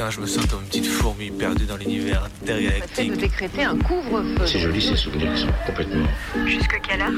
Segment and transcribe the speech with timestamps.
[0.00, 3.10] Putain, je me sens comme une petite fourmi perdue dans l'univers intergalactique.
[3.10, 4.46] de décréter un couvre-feu.
[4.46, 6.06] C'est joli ces souvenirs qui sont complètement.
[6.46, 7.12] Jusque quelle heure?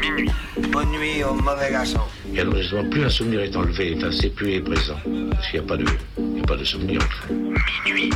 [0.00, 0.30] Minuit.
[0.70, 1.98] Bonne nuit au mauvais garçon.
[2.32, 4.94] Et alors justement, plus un souvenir est enlevé, enfin, c'est plus il est présent.
[5.32, 5.86] Parce qu'il n'y a pas de,
[6.18, 7.34] il n'y a pas de souvenir en fait.
[7.84, 8.10] Minuit.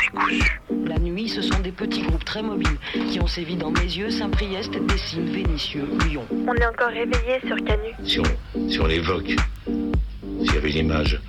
[0.00, 0.60] Décousu.
[0.84, 2.78] La nuit, ce sont des petits groupes très mobiles
[3.12, 6.24] qui ont sévi dans Mézieux, Saint-Priest, Dessines, Vénissieux, Lyon.
[6.32, 7.92] On est encore réveillé sur Canu.
[8.04, 11.20] Si on, si on l'évoque, s'il y avait une image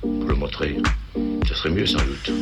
[0.00, 0.76] pour le montrer,
[1.56, 2.32] serait mieux sans doute.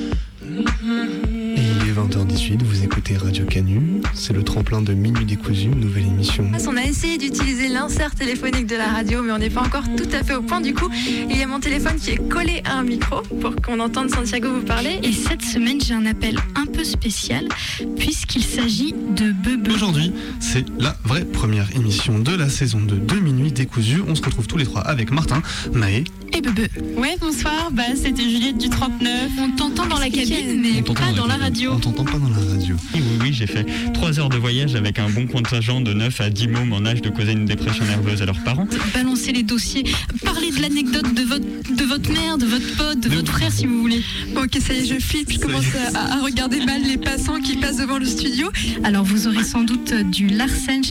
[0.43, 6.07] Et il est 20h18, vous écoutez Radio Canu, c'est le tremplin de Minuit décousu, nouvelle
[6.07, 6.51] émission.
[6.69, 10.09] On a essayé d'utiliser l'insert téléphonique de la radio, mais on n'est pas encore tout
[10.13, 10.61] à fait au point.
[10.61, 10.91] Du coup,
[11.31, 14.49] il y a mon téléphone qui est collé à un micro pour qu'on entende Santiago
[14.53, 15.01] vous parler.
[15.03, 17.49] Et cette semaine, j'ai un appel un peu spécial,
[17.97, 19.69] puisqu'il s'agit de Bebe.
[19.73, 24.03] Aujourd'hui, c'est la vraie première émission de la saison de 2 Minuit décousu.
[24.07, 25.41] On se retrouve tous les trois avec Martin,
[25.73, 26.67] Maë et Bebe.
[26.97, 29.31] Ouais, bonsoir, bah, c'était Juliette du 39.
[29.39, 31.73] On t'entend dans la cabine, mais pas dans la radio.
[31.75, 32.77] On t'entend pas dans la radio.
[32.95, 36.21] Oui, oui, oui, j'ai fait 3 heures de voyage avec un bon contingent de 9
[36.21, 38.67] à 10 mômes en âge de causer une dépression nerveuse à leurs parents.
[38.95, 39.85] Balancer les dossiers,
[40.25, 43.67] parler de l'anecdote de votre, de votre mère, de votre pote, de votre frère si
[43.67, 44.03] vous voulez.
[44.37, 47.57] ok, ça y est, je flippe, je commence à, à, regarder mal les passants qui
[47.57, 48.51] passent devant le studio.
[48.83, 50.83] Alors vous aurez sans doute du Larsen.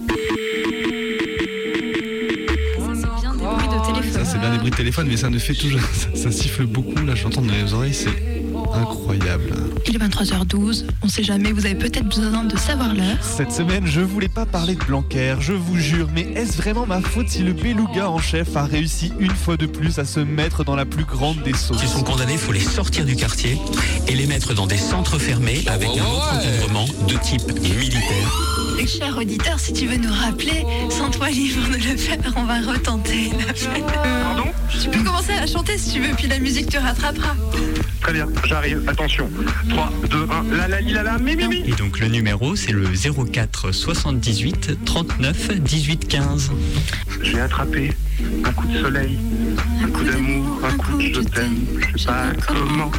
[4.72, 5.81] Téléphone, mais ça ne fait toujours.
[5.94, 8.43] Ça, ça siffle beaucoup, là, j'entends dans les oreilles, c'est
[8.74, 9.54] incroyable.
[9.88, 13.18] Il est 23h12, on sait jamais, vous avez peut-être besoin de savoir l'heure.
[13.22, 17.02] Cette semaine, je voulais pas parler de Blanquer, je vous jure, mais est-ce vraiment ma
[17.02, 20.64] faute si le beluga en chef a réussi une fois de plus à se mettre
[20.64, 21.80] dans la plus grande des sauces?
[21.80, 23.60] S'ils sont condamnés, il faut les sortir du quartier
[24.08, 28.50] et les mettre dans des centres fermés avec un autre encadrement de type militaire.
[28.86, 32.60] Cher auditeur, si tu veux nous rappeler, sans toi libre de le faire, on va
[32.60, 33.82] retenter l'appel.
[33.86, 34.50] Pardon?
[34.70, 37.34] Tu peux commencer à chanter si tu veux, puis la musique te rattrapera.
[38.02, 38.62] Très bien, j'arrive.
[38.88, 39.30] Attention.
[39.69, 40.56] 3, 2, 1.
[40.56, 41.33] La la la la mi.
[41.66, 46.51] Et donc le numéro, c'est le 04 78 39 18 15.
[47.22, 47.91] J'ai attrapé
[48.46, 49.19] un coup de soleil,
[49.84, 51.57] un, coup d'amour, un coup de je t'aime.
[51.91, 52.91] Je sais pas comment.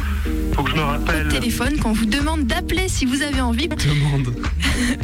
[0.55, 1.27] Faut que je me rappelle.
[1.27, 3.67] téléphone qu'on vous demande d'appeler si vous avez envie.
[3.85, 4.33] Demande.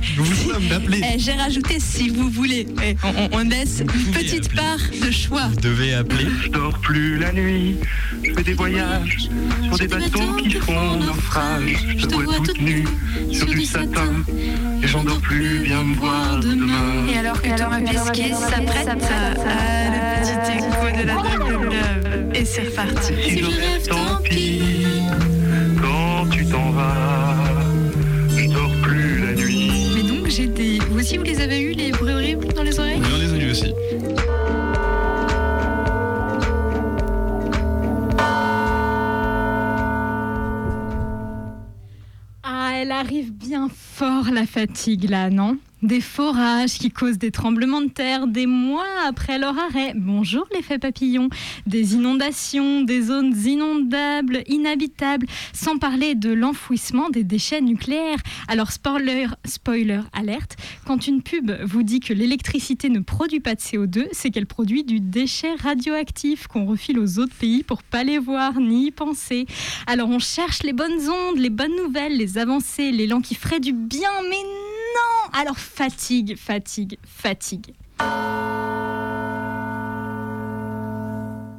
[0.01, 1.01] Je vous demande d'appeler.
[1.13, 2.67] Eh, J'ai rajouté si vous voulez.
[2.81, 4.61] Eh, on, on, laisse une petite appeler.
[4.61, 5.47] part de choix.
[5.49, 6.27] Vous devez appeler.
[6.43, 7.75] Je dors plus la nuit.
[8.23, 9.29] Je fais des voyages
[9.65, 11.85] sur des bateaux qui font naufrage.
[11.97, 12.87] Je te vois toute nue
[13.31, 14.23] sur du satin.
[14.81, 17.07] Et j'en dors plus, viens me voir demain.
[17.13, 21.73] Et alors que Thomas Pesquet s'apprête à, le petit écho de la Love.
[22.33, 23.13] Et c'est reparti.
[23.21, 24.61] Si je rêve, tant pis.
[26.51, 27.35] T'en vas,
[28.27, 29.71] je dors plus la nuit.
[29.95, 30.79] Mais donc, j'ai des.
[30.79, 32.99] Vous aussi, vous les avez eu, les bruits horribles dans les oreilles?
[33.01, 33.73] Oui, on les a eu aussi.
[42.43, 45.57] Ah, elle arrive bien fort, la fatigue, là, non?
[45.81, 49.93] Des forages qui causent des tremblements de terre des mois après leur arrêt.
[49.95, 51.29] Bonjour l'effet papillon.
[51.65, 58.19] Des inondations, des zones inondables, inhabitables, sans parler de l'enfouissement des déchets nucléaires.
[58.47, 60.55] Alors spoiler, spoiler alerte,
[60.85, 64.83] quand une pub vous dit que l'électricité ne produit pas de CO2, c'est qu'elle produit
[64.83, 69.45] du déchet radioactif qu'on refile aux autres pays pour pas les voir ni y penser.
[69.87, 73.73] Alors on cherche les bonnes ondes, les bonnes nouvelles, les avancées, l'élan qui ferait du
[73.73, 75.10] bien, mais non
[75.41, 77.73] Alors fatigue, fatigue, fatigue.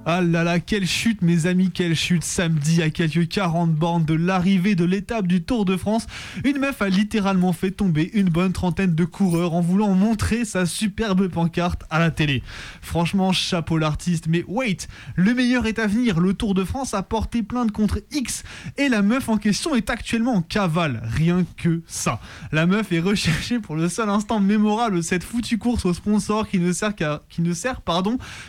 [0.05, 4.15] Ah là là, quelle chute mes amis, quelle chute samedi à quelques 40 bornes de
[4.15, 6.09] l'arrivée de l'étape du Tour de France.
[6.45, 10.67] Une meuf a littéralement fait tomber une bonne trentaine de coureurs en voulant montrer sa
[10.67, 12.43] superbe pancarte à la télé.
[12.81, 16.19] Franchement, chapeau l'artiste, mais wait, le meilleur est à venir.
[16.19, 18.43] Le Tour de France a porté plainte contre X
[18.79, 21.01] et la meuf en question est actuellement en cavale.
[21.05, 22.19] Rien que ça.
[22.51, 26.49] La meuf est recherchée pour le seul instant mémorable de cette foutue course au sponsor
[26.49, 27.23] qui ne sert qu'à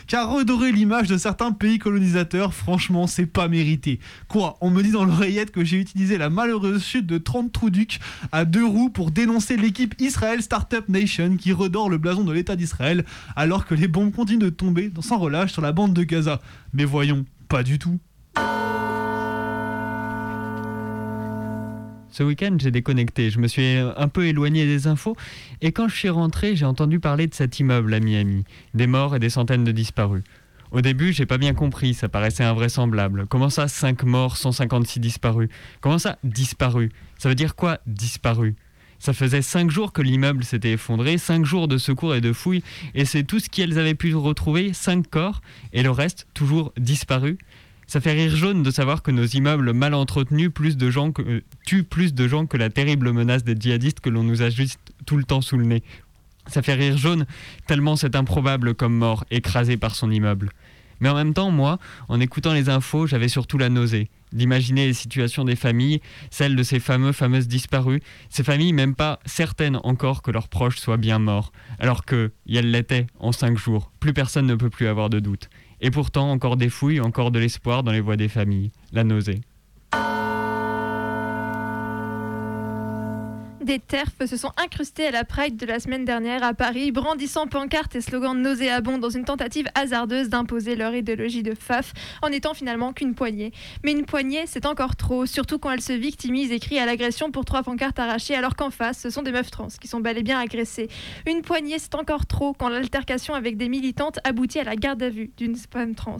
[0.07, 3.99] qu'à redorer l'image de certains pays colonisateurs, franchement, c'est pas mérité.
[4.27, 7.99] Quoi On me dit dans l'oreillette que j'ai utilisé la malheureuse chute de 30 Trouduc
[8.31, 12.55] à deux roues pour dénoncer l'équipe Israel Startup Nation qui redore le blason de l'État
[12.55, 13.03] d'Israël
[13.35, 16.39] alors que les bombes continuent de tomber sans relâche sur la bande de Gaza.
[16.73, 17.99] Mais voyons, pas du tout.
[22.13, 23.31] Ce week-end, j'ai déconnecté.
[23.31, 25.17] Je me suis un peu éloigné des infos.
[25.61, 28.43] Et quand je suis rentré, j'ai entendu parler de cet immeuble à Miami.
[28.75, 30.21] Des morts et des centaines de disparus.
[30.73, 33.27] Au début, j'ai pas bien compris, ça paraissait invraisemblable.
[33.29, 35.47] Comment ça, 5 morts, 156 disparus?
[35.81, 36.89] Comment ça, disparus?
[37.19, 38.55] Ça veut dire quoi, disparus?
[38.97, 42.63] Ça faisait 5 jours que l'immeuble s'était effondré, 5 jours de secours et de fouilles,
[42.95, 45.41] et c'est tout ce qu'elles avaient pu retrouver, 5 corps,
[45.73, 47.37] et le reste, toujours disparu.
[47.85, 51.41] Ça fait rire jaune de savoir que nos immeubles mal entretenus plus de gens euh,
[51.67, 54.79] tuent plus de gens que la terrible menace des djihadistes que l'on nous a juste
[55.05, 55.83] tout le temps sous le nez.
[56.47, 57.25] Ça fait rire jaune
[57.67, 60.49] tellement c'est improbable comme mort écrasé par son immeuble.
[61.03, 64.93] Mais en même temps, moi, en écoutant les infos, j'avais surtout la nausée d'imaginer les
[64.93, 65.99] situations des familles,
[66.31, 70.77] celles de ces fameux, fameuses disparues, ces familles même pas certaines encore que leurs proches
[70.77, 74.87] soient bien morts, alors que, elles l'étaient en cinq jours, plus personne ne peut plus
[74.87, 75.49] avoir de doute.
[75.81, 79.41] Et pourtant, encore des fouilles, encore de l'espoir dans les voix des familles, la nausée.
[83.63, 87.47] Des terfs se sont incrustés à la Pride de la semaine dernière à Paris, brandissant
[87.47, 92.53] pancartes et slogans nauséabonds dans une tentative hasardeuse d'imposer leur idéologie de FAF en étant
[92.53, 93.53] finalement qu'une poignée.
[93.85, 97.31] Mais une poignée, c'est encore trop, surtout quand elle se victimise et crie à l'agression
[97.31, 100.17] pour trois pancartes arrachées alors qu'en face, ce sont des meufs trans qui sont bel
[100.17, 100.89] et bien agressées.
[101.25, 105.09] Une poignée, c'est encore trop quand l'altercation avec des militantes aboutit à la garde à
[105.09, 106.17] vue d'une femme trans.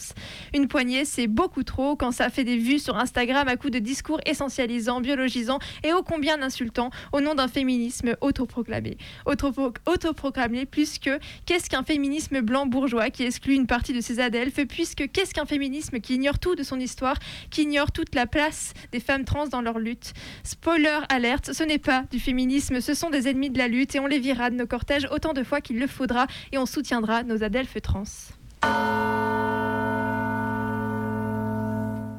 [0.53, 3.79] Une poignée, c'est beaucoup trop quand ça fait des vues sur Instagram à coups de
[3.79, 8.97] discours essentialisants, biologisants et ô combien insultants au nom d'un féminisme autoproclamé.
[9.25, 11.09] Autoproclamé puisque
[11.45, 15.45] qu'est-ce qu'un féminisme blanc bourgeois qui exclut une partie de ses adelphes puisque qu'est-ce qu'un
[15.45, 17.17] féminisme qui ignore tout de son histoire,
[17.49, 20.13] qui ignore toute la place des femmes trans dans leur lutte?
[20.43, 23.99] Spoiler alerte, ce n'est pas du féminisme, ce sont des ennemis de la lutte et
[23.99, 27.23] on les virera de nos cortèges autant de fois qu'il le faudra et on soutiendra
[27.23, 28.03] nos adelphes trans.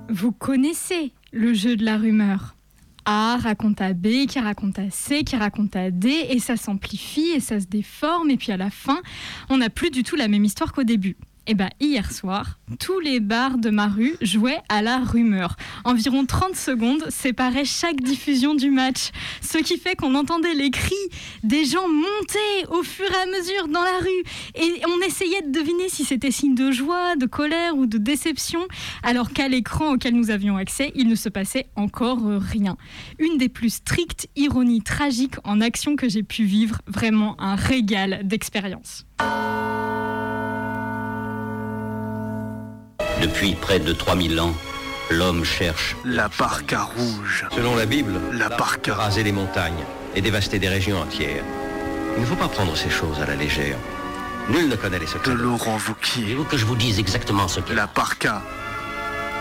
[0.08, 2.54] Vous connaissez le jeu de la rumeur.
[3.06, 7.32] A raconte à B, qui raconte à C, qui raconte à D, et ça s'amplifie
[7.34, 9.02] et ça se déforme, et puis à la fin,
[9.50, 11.16] on n'a plus du tout la même histoire qu'au début.
[11.46, 15.56] Eh bien hier soir, tous les bars de ma rue jouaient à la rumeur.
[15.84, 19.10] Environ 30 secondes séparaient chaque diffusion du match,
[19.42, 20.94] ce qui fait qu'on entendait les cris
[21.42, 24.24] des gens monter au fur et à mesure dans la rue.
[24.54, 28.66] Et on essayait de deviner si c'était signe de joie, de colère ou de déception,
[29.02, 32.78] alors qu'à l'écran auquel nous avions accès, il ne se passait encore rien.
[33.18, 38.22] Une des plus strictes ironies tragiques en action que j'ai pu vivre, vraiment un régal
[38.24, 39.04] d'expérience.
[43.24, 44.52] Depuis près de 3000 ans,
[45.10, 47.46] l'homme cherche la parka rouge.
[47.56, 48.94] Selon la Bible, la parka.
[48.94, 49.82] Raser les montagnes
[50.14, 51.42] et dévaster des régions entières.
[52.16, 53.78] Il ne faut pas prendre ces choses à la légère.
[54.50, 55.30] Nul ne connaît les secrets.
[55.30, 56.20] De Laurent Vauquier.
[56.20, 58.42] Voulez-vous que je vous dise exactement ce qu'est La parka.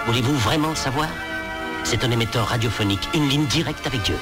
[0.08, 1.10] Voulez-vous vraiment le savoir?
[1.84, 4.18] C'est un émetteur radiophonique, une ligne directe avec Dieu.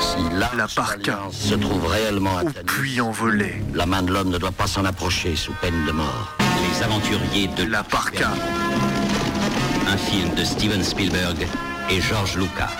[0.00, 4.30] Si là, la parka se trouve réellement à au puits envolé, la main de l'homme
[4.30, 6.36] ne doit pas s'en approcher sous peine de mort.
[6.40, 8.30] Les aventuriers de la parka.
[9.86, 11.46] Un film de Steven Spielberg
[11.90, 12.70] et George Lucas.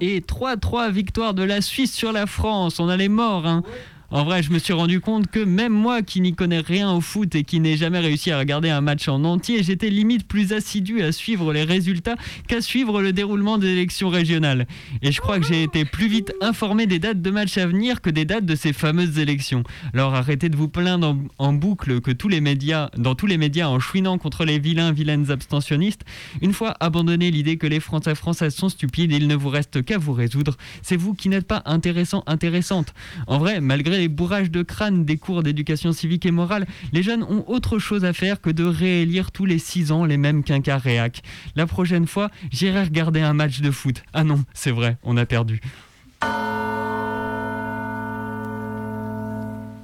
[0.00, 2.80] Et 3-3 victoire de la Suisse sur la France.
[2.80, 3.46] On a les morts.
[3.46, 3.62] Hein.
[4.12, 7.00] En vrai, je me suis rendu compte que même moi qui n'y connais rien au
[7.00, 10.52] foot et qui n'ai jamais réussi à regarder un match en entier, j'étais limite plus
[10.52, 12.16] assidu à suivre les résultats
[12.48, 14.66] qu'à suivre le déroulement des élections régionales.
[15.02, 18.00] Et je crois que j'ai été plus vite informé des dates de matchs à venir
[18.00, 19.62] que des dates de ces fameuses élections.
[19.94, 23.68] Alors arrêtez de vous plaindre en, boucle que tous les médias, dans tous les médias
[23.68, 26.02] en chouinant contre les vilains, vilaines abstentionnistes.
[26.42, 29.98] Une fois abandonné l'idée que les Français françaises sont stupides, il ne vous reste qu'à
[29.98, 30.56] vous résoudre.
[30.82, 32.92] C'est vous qui n'êtes pas intéressant, intéressante.
[33.28, 37.22] En vrai, malgré les bourrages de crâne des cours d'éducation civique et morale, les jeunes
[37.22, 40.78] ont autre chose à faire que de réélire tous les six ans les mêmes quinquas
[40.78, 41.22] réac.
[41.54, 44.02] La prochaine fois, j'irai regarder un match de foot.
[44.14, 45.60] Ah non, c'est vrai, on a perdu.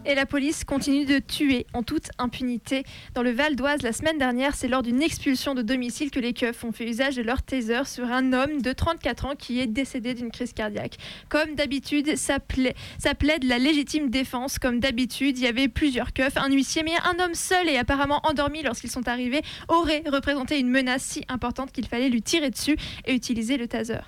[0.09, 2.85] Et la police continue de tuer en toute impunité.
[3.15, 6.33] Dans le Val d'Oise, la semaine dernière, c'est lors d'une expulsion de domicile que les
[6.33, 9.67] keufs ont fait usage de leur taser sur un homme de 34 ans qui est
[9.67, 10.99] décédé d'une crise cardiaque.
[11.29, 14.61] Comme d'habitude, ça, plaide la légitime défense.
[14.61, 18.21] Comme d'habitude, il y avait plusieurs keufs, un huissier, mais un homme seul et apparemment
[18.23, 22.77] endormi lorsqu'ils sont arrivés aurait représenté une menace si importante qu'il fallait lui tirer dessus
[23.07, 23.99] et utiliser le taser.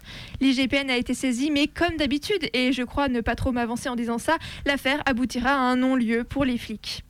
[0.40, 3.96] L'IGPN a été saisi, mais comme d'habitude, et je crois ne pas trop m'avancer en
[3.96, 7.04] disant ça, l'affaire aboutira à un nom lieu pour les flics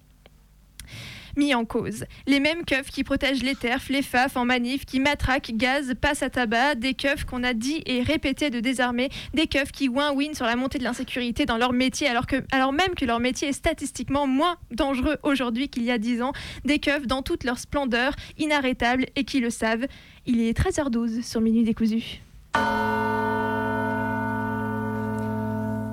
[1.38, 2.04] mis en cause.
[2.26, 6.22] Les mêmes keufs qui protègent les terfs, les FAF en manif, qui matraquent, gaz, passent
[6.22, 10.34] à tabac, des keufs qu'on a dit et répété de désarmer, des keufs qui win-win
[10.34, 13.48] sur la montée de l'insécurité dans leur métier, alors, que, alors même que leur métier
[13.48, 16.32] est statistiquement moins dangereux aujourd'hui qu'il y a 10 ans,
[16.64, 19.86] des keufs dans toute leur splendeur, inarrêtables et qui le savent.
[20.26, 22.20] Il est 13h12 sur Minuit décousu.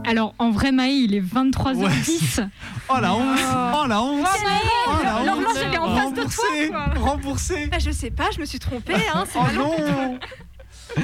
[0.07, 2.47] Alors, en vrai, Maï, il est 23h10.
[2.89, 4.25] oh la honte Oh la honte
[4.87, 5.25] Oh la honte.
[5.25, 7.01] L'horloge, elle est en face de toi, quoi.
[7.01, 10.19] Remboursé ah, Je sais pas, je me suis trompée, hein, c'est Oh non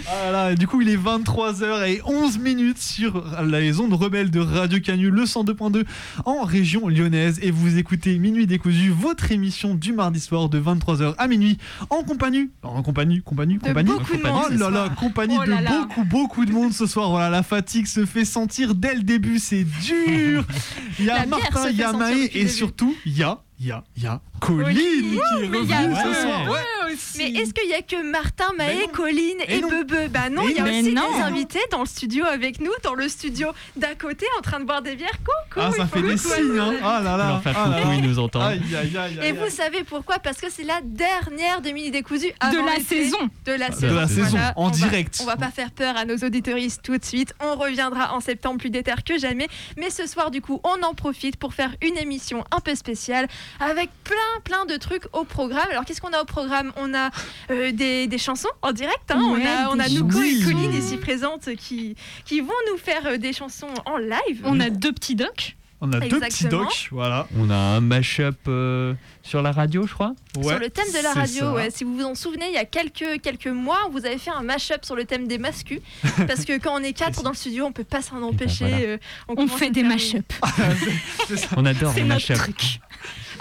[0.08, 5.10] Ah là, du coup, il est 23h11 minutes sur les ondes rebelles de Radio Canu,
[5.10, 5.84] le 102.2
[6.26, 7.40] en région lyonnaise.
[7.42, 11.58] Et vous écoutez Minuit décousu, votre émission du mardi soir de 23h à minuit
[11.90, 13.90] en compagnie, en compagnie, compagnie, De compagnie.
[13.92, 16.86] beaucoup de oh monde là là, compagnie Oh de là beaucoup, beaucoup de monde ce
[16.86, 17.10] soir.
[17.10, 20.46] Voilà, la fatigue se fait sentir dès le début, c'est dur.
[21.00, 22.50] Il y a La Martin, il y a Maë et début.
[22.50, 25.20] surtout, il y a, il y a, il y a Colline Oui.
[25.40, 26.50] qui est revenue ce soir.
[26.50, 26.58] Ouais.
[27.18, 29.62] Mais est-ce qu'il y a que Martin, Maë, Colline Et et.
[29.62, 30.10] Bebe?
[30.12, 31.12] Bah non, il y a aussi non.
[31.16, 34.66] des invités dans le studio avec nous, dans le studio d'à côté, en train de
[34.66, 35.18] boire des bières.
[35.20, 36.74] Coucou Ah, ça fait des signes, hein.
[36.84, 37.42] Ah là là.
[37.46, 38.44] Ah coucou, ils nous entendent.
[38.44, 40.20] Aïe, aïe, aïe, Et vous savez pourquoi?
[40.20, 43.04] Parce que c'est la dernière de Mini Décousu avant la l'été.
[43.06, 43.18] saison.
[43.46, 43.96] De la De saison.
[43.96, 45.20] la saison, en on va- direct.
[45.22, 47.34] on va pas faire peur à nos auditoristes tout de suite.
[47.40, 49.48] On reviendra en septembre plus déter que jamais.
[49.78, 53.28] Mais ce soir, du coup, on en profite pour faire une émission un peu spéciale
[53.60, 55.68] avec plein, plein de trucs au programme.
[55.72, 56.74] Alors, qu'est-ce qu'on a au programme?
[56.82, 57.10] On a
[57.52, 59.10] euh, des, des chansons en direct.
[59.10, 59.20] hein.
[59.34, 60.40] Ouais, on a, on a des Nouko et.
[60.44, 61.96] Colline ici présentes qui,
[62.26, 64.42] qui vont nous faire euh, des chansons en live.
[64.44, 65.56] On a deux petits docs.
[65.84, 67.28] On a deux petits docs, voilà.
[67.40, 70.14] On a un mashup euh, sur la radio, je crois.
[70.36, 71.72] sur le thème de la radio, ouais.
[71.72, 74.30] si vous vous en souvenez, il y a quelques, quelques mois, on vous avait fait
[74.30, 75.80] un mash-up sur le thème des mascus.
[76.28, 78.66] parce que quand on est quatre dans le studio, on peut pas s'en empêcher.
[78.70, 78.78] voilà.
[78.86, 78.98] euh,
[79.30, 80.32] On fait des mash-up.
[81.58, 82.80] On adore les truc.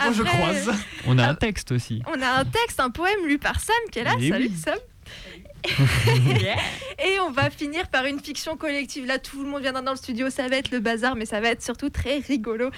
[0.02, 0.70] Moi, je Après, croise.
[1.06, 1.30] On a Ah.
[1.30, 2.02] un texte aussi.
[2.06, 4.12] On a un texte, un poème lu par Sam qui est là.
[4.12, 4.52] Salut oui.
[4.56, 4.78] Sam.
[7.04, 9.06] Et on va finir par une fiction collective.
[9.06, 11.40] Là, tout le monde viendra dans le studio, ça va être le bazar, mais ça
[11.40, 12.70] va être surtout très rigolo.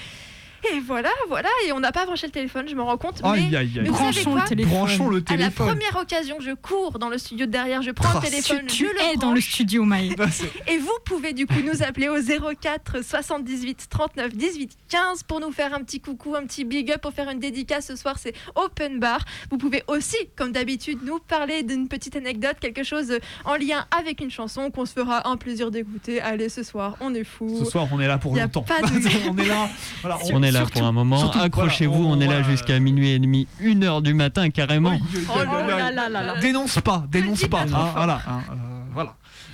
[0.75, 1.49] Et voilà, voilà.
[1.67, 3.21] Et on n'a pas branché le téléphone, je me rends compte.
[3.25, 3.81] Aïe, mais, aïe, aïe.
[3.83, 4.73] mais vous savez Branchons quoi le téléphone.
[4.73, 8.21] Branchons le À la première occasion, je cours dans le studio de derrière, je prends
[8.21, 10.15] le téléphone, Tu je le es dans le studio, Maë.
[10.17, 10.27] Bah,
[10.69, 15.51] Et vous pouvez du coup nous appeler au 04 78 39 18 15 pour nous
[15.53, 18.17] faire un petit coucou, un petit big up, pour faire une dédicace ce soir.
[18.19, 19.25] C'est open bar.
[19.51, 24.21] Vous pouvez aussi, comme d'habitude, nous parler d'une petite anecdote, quelque chose en lien avec
[24.21, 26.21] une chanson qu'on se fera un plaisir d'écouter.
[26.21, 27.57] Allez, ce soir, on est fou.
[27.59, 28.63] Ce soir, on est là pour Y a longtemps.
[28.63, 28.87] pas de-
[29.31, 29.69] on est là.
[30.03, 31.31] Voilà, On est là surtout- pour un moment.
[31.31, 34.93] Accrochez-vous, voilà, on, est là jusqu'à minuit et demi, une heure du matin carrément.
[34.95, 36.41] Oh aïe, là aïe, là là là.
[36.41, 37.67] Dénonce pas, dénonce pas.
[37.67, 37.93] fort.
[37.95, 38.72] voilà, hein, euh, voilà.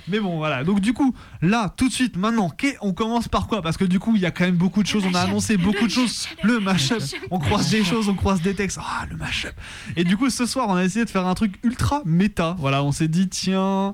[0.09, 0.63] Mais bon, voilà.
[0.63, 3.61] Donc du coup, là, tout de suite, maintenant, qu'est- on commence par quoi?
[3.61, 5.03] Parce que du coup, il y a quand même beaucoup de choses.
[5.09, 6.27] On a annoncé beaucoup de choses.
[6.43, 7.01] Le mashup.
[7.31, 8.79] On croise des choses, on croise des textes.
[8.81, 9.53] Ah, le mashup.
[9.95, 12.55] Et du coup, ce soir, on a essayé de faire un truc ultra méta.
[12.59, 13.93] Voilà, on s'est dit, tiens,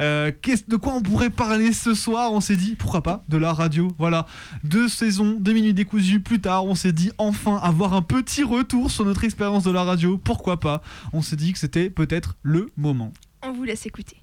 [0.00, 2.32] euh, qu'est-ce- de quoi on pourrait parler ce soir?
[2.32, 3.88] On s'est dit, pourquoi pas de la radio.
[3.98, 4.26] Voilà,
[4.64, 8.90] deux saisons, deux minutes décousues plus tard, on s'est dit enfin avoir un petit retour
[8.90, 10.18] sur notre expérience de la radio.
[10.18, 10.82] Pourquoi pas?
[11.12, 13.12] On s'est dit que c'était peut-être le moment.
[13.42, 14.16] On vous laisse écouter.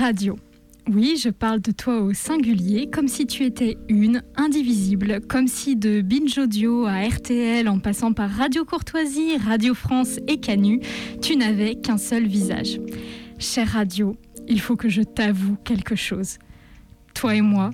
[0.00, 0.38] Radio,
[0.88, 5.76] oui, je parle de toi au singulier, comme si tu étais une, indivisible, comme si
[5.76, 10.80] de Binge Audio à RTL en passant par Radio Courtoisie, Radio France et Canu,
[11.20, 12.80] tu n'avais qu'un seul visage.
[13.38, 14.16] Chère radio,
[14.48, 16.38] il faut que je t'avoue quelque chose.
[17.12, 17.70] Toi et moi,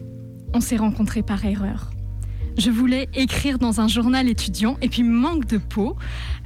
[0.53, 1.93] on s'est rencontrés par erreur.
[2.57, 5.97] Je voulais écrire dans un journal étudiant et puis manque de peau.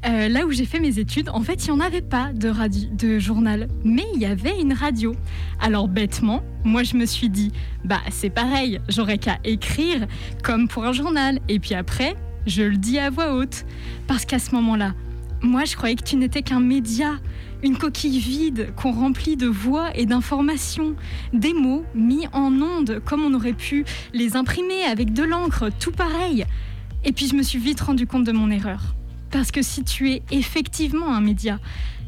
[0.06, 2.48] euh, là où j'ai fait mes études, en fait, il n'y en avait pas de,
[2.48, 5.14] radio, de journal, mais il y avait une radio.
[5.60, 7.52] Alors bêtement, moi je me suis dit,
[7.84, 10.06] bah c'est pareil, j'aurais qu'à écrire
[10.42, 11.38] comme pour un journal.
[11.48, 13.64] Et puis après, je le dis à voix haute.
[14.08, 14.94] Parce qu'à ce moment-là,
[15.42, 17.12] moi je croyais que tu n'étais qu'un média,
[17.62, 20.94] une coquille vide qu'on remplit de voix et d'informations,
[21.32, 25.92] des mots mis en ondes comme on aurait pu les imprimer avec de l'encre, tout
[25.92, 26.44] pareil.
[27.04, 28.94] Et puis je me suis vite rendu compte de mon erreur.
[29.30, 31.58] Parce que si tu es effectivement un média,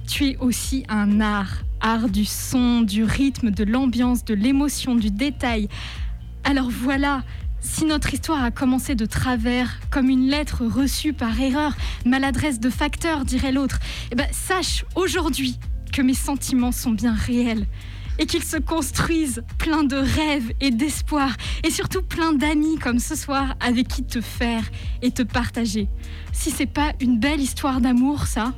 [0.08, 5.10] tu es aussi un art, art du son, du rythme, de l'ambiance, de l'émotion, du
[5.10, 5.68] détail.
[6.44, 7.22] Alors voilà,
[7.62, 12.68] si notre histoire a commencé de travers, comme une lettre reçue par erreur, maladresse de
[12.68, 13.78] facteur, dirait l'autre,
[14.10, 15.58] eh ben, sache aujourd'hui
[15.92, 17.66] que mes sentiments sont bien réels
[18.18, 21.30] et qu'ils se construisent plein de rêves et d'espoir
[21.64, 24.64] et surtout plein d'amis comme ce soir avec qui te faire
[25.00, 25.88] et te partager.
[26.32, 28.52] Si c'est pas une belle histoire d'amour, ça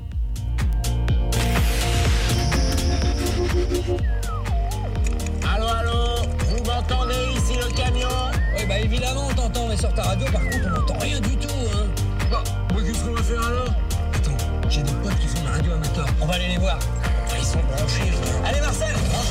[9.85, 11.87] sur ta radio, par contre, on n'entend rien du tout, hein.
[12.31, 13.75] Bah, moi, qu'est-ce qu'on va faire alors?
[14.15, 16.07] Attends, j'ai des potes qui font de la radio amateur.
[16.23, 16.79] On va aller les voir.
[17.39, 18.11] Ils sont branchés.
[18.47, 19.27] Allez, Marcel, branche.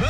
[0.00, 0.06] Mais,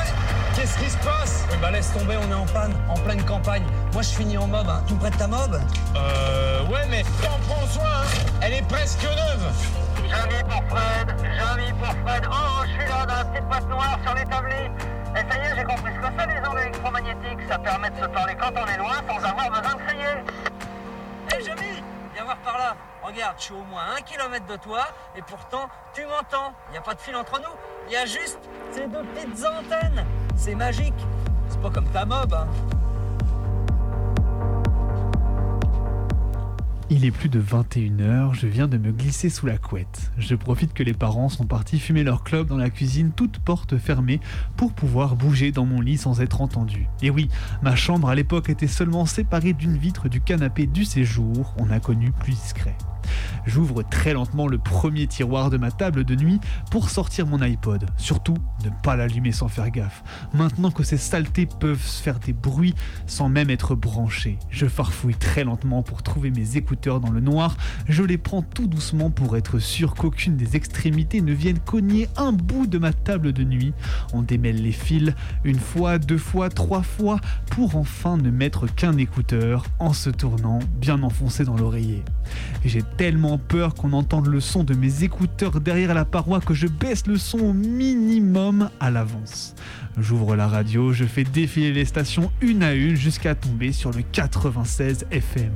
[0.55, 1.45] qu'est-ce qui se passe?
[1.51, 3.65] Eh bah, laisse tomber, on est en panne, en pleine campagne.
[3.95, 4.83] Moi, je finis en mob, hein.
[4.87, 5.59] Tu me prêtes ta mob?
[5.97, 8.23] Euh, ouais, mais t'en prends soin, hein.
[8.43, 9.84] Elle est presque neuve.
[10.29, 11.15] Mis pour Fred,
[11.59, 12.29] mis pour Fred.
[12.31, 14.71] Oh, je suis là dans la petite boîte noire sur l'établi.
[15.17, 17.49] Et ça y est, j'ai compris ce que c'est les ondes électromagnétiques.
[17.49, 20.25] Ça permet de se parler quand on est loin sans avoir besoin de crier.
[21.33, 21.83] Hé, Jamy
[22.15, 22.77] Viens voir par là.
[23.03, 26.55] Regarde, je suis au moins un kilomètre de toi et pourtant, tu m'entends.
[26.69, 27.55] Il n'y a pas de fil entre nous.
[27.89, 28.39] Il y a juste
[28.71, 30.07] ces deux petites antennes.
[30.37, 30.95] C'est magique.
[31.49, 32.47] C'est pas comme ta mob, hein.
[36.91, 40.13] Il est plus de 21h, je viens de me glisser sous la couette.
[40.19, 43.79] Je profite que les parents sont partis fumer leur club dans la cuisine, toutes portes
[43.79, 44.21] fermées,
[44.59, 46.87] pour pouvoir bouger dans mon lit sans être entendu.
[47.01, 47.31] Et oui,
[47.63, 51.81] ma chambre à l'époque était seulement séparée d'une vitre du canapé du séjour, on a
[51.81, 52.77] connu plus discret.
[53.47, 57.87] J'ouvre très lentement le premier tiroir de ma table de nuit pour sortir mon iPod.
[57.97, 60.03] Surtout, ne pas l'allumer sans faire gaffe.
[60.33, 62.75] Maintenant que ces saletés peuvent faire des bruits
[63.07, 64.39] sans même être branchés.
[64.51, 67.57] Je farfouille très lentement pour trouver mes écouteurs dans le noir.
[67.89, 72.33] Je les prends tout doucement pour être sûr qu'aucune des extrémités ne vienne cogner un
[72.33, 73.75] bout de ma table de nuit.
[74.13, 75.13] On démêle les fils
[75.45, 77.21] une fois, deux fois, trois fois
[77.51, 82.03] pour enfin ne mettre qu'un écouteur en se tournant bien enfoncé dans l'oreiller.
[82.97, 87.07] Tellement peur qu'on entende le son de mes écouteurs derrière la paroi que je baisse
[87.07, 89.55] le son au minimum à l'avance.
[89.97, 94.03] J'ouvre la radio, je fais défiler les stations une à une jusqu'à tomber sur le
[94.03, 95.53] 96 FM.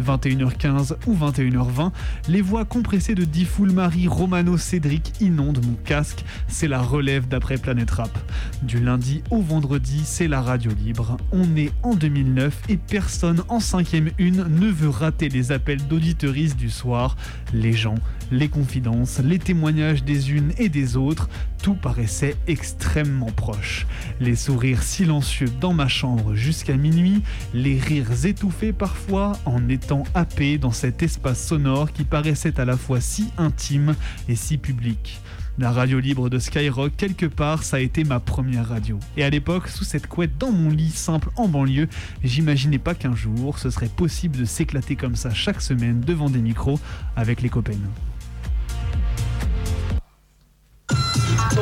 [0.00, 1.90] 21h15 ou 21h20,
[2.28, 6.24] les voix compressées de Diffoul Marie, Romano, Cédric inondent mon casque.
[6.46, 8.16] C'est la relève d'après Planète Rap.
[8.62, 11.16] Du lundi au vendredi, c'est la radio libre.
[11.32, 16.56] On est en 2009 et personne en 5ème une ne veut rater les appels d'auditeuristes
[16.56, 17.16] du soir.
[17.52, 17.96] Les gens,
[18.30, 21.28] les confidences, les témoignages des unes et des autres,
[21.62, 23.86] tout paraissait extrêmement proche.
[24.20, 27.22] Les sourires silencieux dans ma chambre jusqu'à minuit,
[27.54, 32.76] les rires étouffés parfois en étant happés dans cet espace sonore qui paraissait à la
[32.76, 33.94] fois si intime
[34.28, 35.20] et si public.
[35.58, 38.98] La radio libre de Skyrock, quelque part, ça a été ma première radio.
[39.18, 41.88] Et à l'époque, sous cette couette dans mon lit simple en banlieue,
[42.24, 46.40] j'imaginais pas qu'un jour ce serait possible de s'éclater comme ça chaque semaine devant des
[46.40, 46.80] micros
[47.14, 47.72] avec les copains.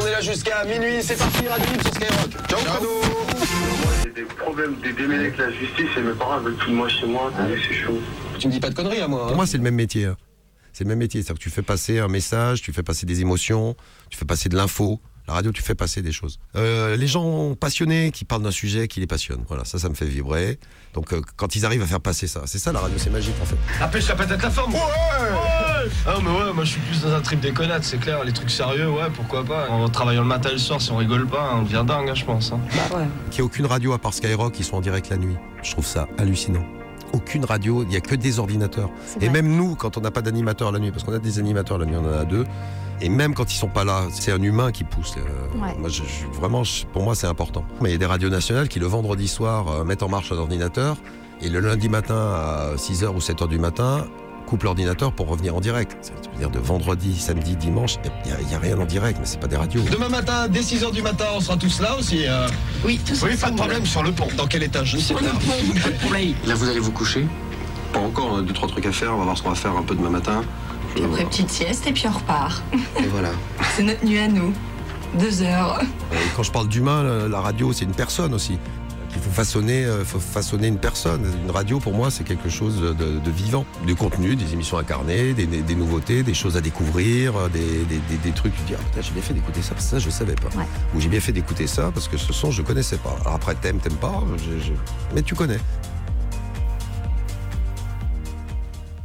[0.00, 2.30] On est là jusqu'à minuit, c'est parti, Radio Libre sur Skyrock.
[2.48, 3.00] Ciao, cadeau
[4.04, 6.88] J'ai des problèmes, des démêlés avec la justice et mes parents veulent tout de moi
[6.88, 7.98] chez moi, t'as vu, c'est chaud.
[8.38, 9.26] Tu me dis pas de conneries à moi.
[9.28, 10.04] Pour moi, c'est le même métier.
[10.06, 10.16] hein.
[10.72, 11.22] C'est le même métier.
[11.22, 13.74] C'est-à-dire que tu fais passer un message, tu fais passer des émotions,
[14.10, 15.00] tu fais passer de l'info.
[15.28, 16.40] La radio, tu fais passer des choses.
[16.56, 19.44] Euh, les gens passionnés qui parlent d'un sujet qui les passionne.
[19.46, 20.58] Voilà, ça, ça me fait vibrer.
[20.94, 23.34] Donc, euh, quand ils arrivent à faire passer ça, c'est ça la radio, c'est magique
[23.42, 23.56] en fait.
[23.80, 24.72] Après, ça peut être la forme.
[24.72, 24.80] Ouais,
[26.06, 28.24] Ah, mais ouais, moi je suis plus dans un trip des connards, c'est clair.
[28.24, 29.68] Les trucs sérieux, ouais, pourquoi pas.
[29.68, 32.14] En travaillant le matin et le soir, si on rigole pas, on devient dingue, hein,
[32.14, 32.52] je pense.
[32.52, 32.60] hein.
[33.30, 35.36] Qu'il n'y ait aucune radio à part Skyrock qui soit en direct la nuit.
[35.62, 36.64] Je trouve ça hallucinant.
[37.12, 38.90] Aucune radio, il n'y a que des ordinateurs.
[39.20, 41.78] Et même nous, quand on n'a pas d'animateur la nuit, parce qu'on a des animateurs
[41.78, 42.44] la nuit, on en a deux.
[43.00, 45.14] Et même quand ils sont pas là, c'est un humain qui pousse.
[45.16, 45.74] Euh, Ouais.
[45.78, 47.64] moi, je- je- vraiment, je- pour moi, c'est important.
[47.80, 50.32] Mais il y a des radios nationales qui, le vendredi soir, euh, mettent en marche
[50.32, 50.96] un ordinateur.
[51.40, 54.04] Et le lundi matin, à 6h ou 7h du matin,
[54.46, 55.96] coupent l'ordinateur pour revenir en direct.
[56.00, 59.56] C'est-à-dire de vendredi, samedi, dimanche, il n'y a, rien en direct, mais c'est pas des
[59.56, 59.82] radios.
[59.92, 62.26] Demain matin, dès 6h du matin, on sera tous là aussi.
[62.26, 62.48] euh.
[62.84, 64.26] Oui, tous Oui, pas de problème, sur le pont.
[64.36, 64.88] Dans quel étage?
[64.92, 65.20] Je ne sais pas.
[65.20, 66.32] Pas de problème.
[66.46, 67.26] Là, vous allez vous coucher?
[67.92, 69.54] Pas encore, on a deux, trois trucs à faire, on va voir ce qu'on va
[69.54, 70.42] faire un peu demain matin.
[70.94, 72.62] Puis après, petite sieste et puis on repart.
[72.98, 73.30] Et voilà.
[73.76, 74.52] C'est notre nuit à nous.
[75.18, 75.80] Deux heures.
[76.12, 78.58] Et quand je parle d'humain, la- radio, c'est une personne aussi.
[79.16, 81.24] Il faut façonner, euh, faut façonner une personne.
[81.44, 83.64] Une radio, pour moi, c'est quelque chose de, de vivant.
[83.86, 87.84] Du contenu, des émissions incarnées, des, des- des nouveautés, des choses à découvrir, euh, des,
[88.22, 88.54] des- trucs.
[88.54, 90.50] Tu dis, ah, j'ai bien fait d'écouter ça, parce que ça, je savais pas.
[90.94, 93.16] Ou j'ai bien fait d'écouter ça, parce que ce son, je connaissais pas.
[93.22, 94.72] Alors après, t'aimes, t'aimes pas, je- je-
[95.14, 95.58] mais tu connais.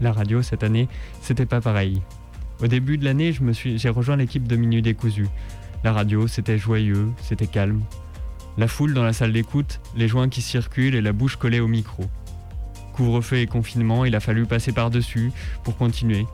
[0.03, 0.89] La radio cette année,
[1.21, 2.01] c'était pas pareil.
[2.61, 5.29] Au début de l'année, j'ai rejoint l'équipe de Minuit décousu.
[5.85, 7.83] La radio, c'était joyeux, c'était calme.
[8.57, 11.69] La foule dans la salle d'écoute, les joints qui circulent et la bouche collée au
[11.69, 12.03] micro.
[12.91, 15.31] Couvre-feu et confinement, il a fallu passer par-dessus
[15.63, 16.25] pour continuer.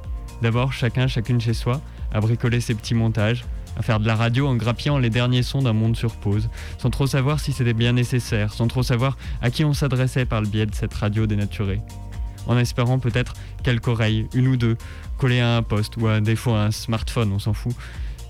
[0.42, 1.80] D'abord, chacun, chacune chez soi,
[2.12, 3.46] à bricoler ses petits montages,
[3.78, 6.90] à faire de la radio en grappillant les derniers sons d'un monde sur pause, sans
[6.90, 10.48] trop savoir si c'était bien nécessaire, sans trop savoir à qui on s'adressait par le
[10.48, 11.82] biais de cette radio dénaturée
[12.50, 13.34] en espérant peut-être
[13.64, 14.76] quelques oreilles, une ou deux,
[15.18, 17.76] collées à un poste ou à défaut à un smartphone, on s'en fout,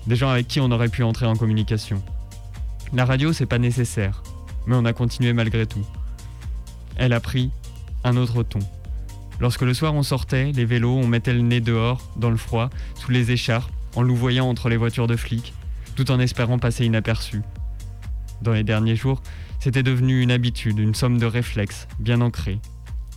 [0.06, 2.02] des gens avec qui on aurait pu entrer en communication.
[2.92, 4.22] La radio, c'est pas nécessaire,
[4.66, 5.84] mais on a continué malgré tout.
[6.96, 7.50] Elle a pris
[8.04, 8.58] un autre ton.
[9.40, 12.68] Lorsque le soir on sortait, les vélos, on mettait le nez dehors, dans le froid,
[12.96, 15.54] sous les écharpes, en louvoyant entre les voitures de flics,
[15.96, 17.40] tout en espérant passer inaperçu.
[18.42, 19.22] Dans les derniers jours,
[19.60, 22.58] c'était devenu une habitude, une somme de réflexes, bien ancrée.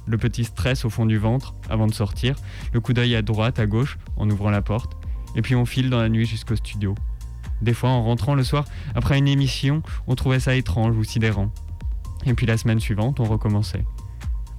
[0.06, 2.36] Le petit stress au fond du ventre, avant de sortir,
[2.74, 4.98] le coup d'œil à droite, à gauche, en ouvrant la porte,
[5.36, 6.96] et puis on file dans la nuit jusqu'au studio.
[7.62, 11.50] Des fois, en rentrant le soir, après une émission, on trouvait ça étrange ou sidérant.
[12.26, 13.86] Et puis la semaine suivante, on recommençait.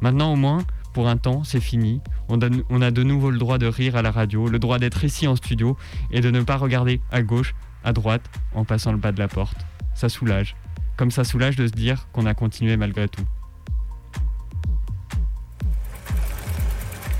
[0.01, 2.01] Maintenant, au moins, pour un temps, c'est fini.
[2.29, 5.27] On a, de nouveau le droit de rire à la radio, le droit d'être ici
[5.27, 5.77] en studio
[6.11, 8.23] et de ne pas regarder à gauche, à droite,
[8.55, 9.67] en passant le bas de la porte.
[9.95, 10.57] Ça soulage.
[10.97, 13.25] Comme ça soulage de se dire qu'on a continué malgré tout.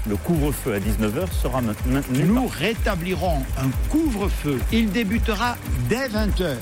[0.07, 2.25] Le couvre-feu à 19h sera maintenu.
[2.25, 4.59] Nous rétablirons un couvre-feu.
[4.71, 5.57] Il débutera
[5.89, 6.57] dès 20h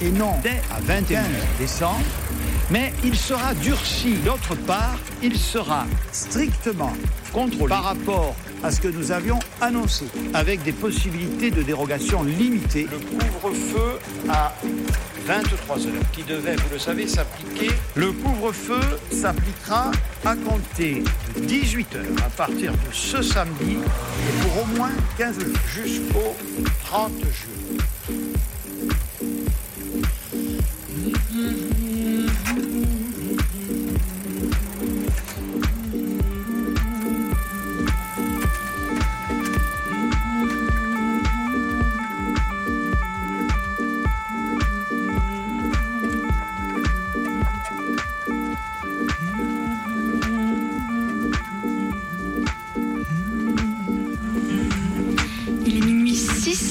[0.00, 1.22] et non dès à 21
[1.58, 2.04] décembre.
[2.70, 4.14] Mais il sera durci.
[4.24, 6.92] D'autre part, il sera strictement
[7.32, 12.86] contrôlé par rapport à ce que nous avions annoncé, avec des possibilités de dérogation limitées.
[12.90, 13.98] Le couvre-feu
[14.30, 14.54] à
[15.26, 17.70] 23 heures, qui devait, vous le savez, s'appliquer.
[17.94, 19.90] Le couvre-feu s'appliquera
[20.24, 21.02] à compter
[21.34, 26.36] de 18 heures à partir de ce samedi et pour au moins 15 jours jusqu'au
[26.84, 27.84] 30 juin.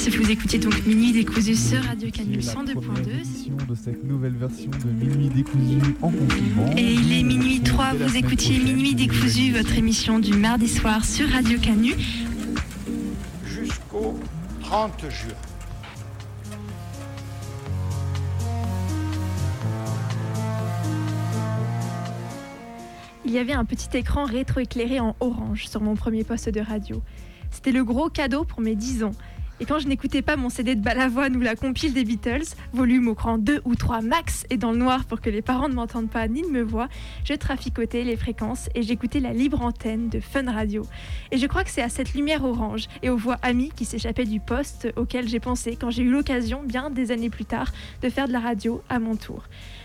[0.03, 3.21] 6, vous écoutez donc Minuit décousu sur Radio Canu 102.2.
[3.21, 6.75] édition de cette nouvelle version de Minuit décousu en confinement.
[6.75, 11.29] Et il est minuit 3, vous écoutiez Minuit décousu, votre émission du mardi soir sur
[11.29, 11.95] Radio Canu.
[13.45, 14.19] Jusqu'au
[14.59, 15.29] 30 juin.
[23.23, 27.01] Il y avait un petit écran rétroéclairé en orange sur mon premier poste de radio.
[27.51, 29.13] C'était le gros cadeau pour mes 10 ans.
[29.59, 33.07] Et quand je n'écoutais pas mon CD de Balavoine ou la compile des Beatles, volume
[33.07, 35.75] au cran 2 ou 3 max et dans le noir pour que les parents ne
[35.75, 36.89] m'entendent pas ni ne me voient,
[37.23, 40.85] je traficotais les fréquences et j'écoutais la libre antenne de Fun Radio.
[41.31, 44.25] Et je crois que c'est à cette lumière orange et aux voix amies qui s'échappaient
[44.25, 48.09] du poste auquel j'ai pensé quand j'ai eu l'occasion, bien des années plus tard, de
[48.09, 49.43] faire de la radio à mon tour.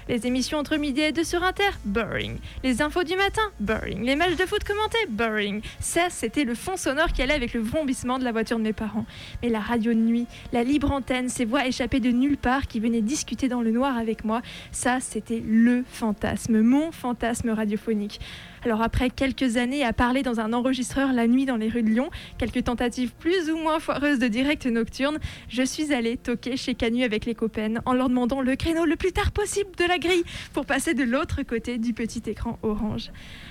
[0.09, 2.39] Les émissions entre midi et deux sur Inter, boring.
[2.65, 4.03] Les infos du matin, boring.
[4.03, 5.61] Les matchs de foot commentés, boring.
[5.81, 8.73] Ça, c'était le fond sonore qui allait avec le vrombissement de la voiture de mes
[8.73, 9.05] parents.
[9.43, 12.81] Mais la radio de nuit, la libre antenne, ces voix échappées de nulle part qui
[12.81, 14.41] venaient discuter dans le noir avec moi,
[14.73, 18.19] ça, c'était le fantasme, mon fantasme radiophonique.
[18.65, 21.91] Alors après quelques années à parler dans un enregistreur la nuit dans les rues de
[21.91, 25.19] Lyon, quelques tentatives plus ou moins foireuses de direct nocturne,
[25.49, 28.97] je suis allée toquer chez Canu avec les copains en leur demandant le créneau le
[28.97, 33.11] plus tard possible de la grille pour passer de l'autre côté du petit écran orange.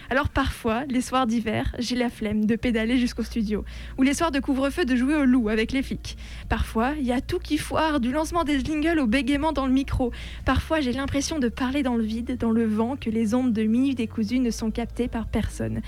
[0.09, 3.65] Alors parfois, les soirs d'hiver, j'ai la flemme de pédaler jusqu'au studio,
[3.97, 6.17] ou les soirs de couvre-feu de jouer au loup avec les flics.
[6.49, 9.73] Parfois, il y a tout qui foire, du lancement des jingles au bégaiement dans le
[9.73, 10.11] micro.
[10.45, 13.63] Parfois, j'ai l'impression de parler dans le vide, dans le vent, que les ondes de
[13.63, 15.81] minuit décousues ne sont captées par personne.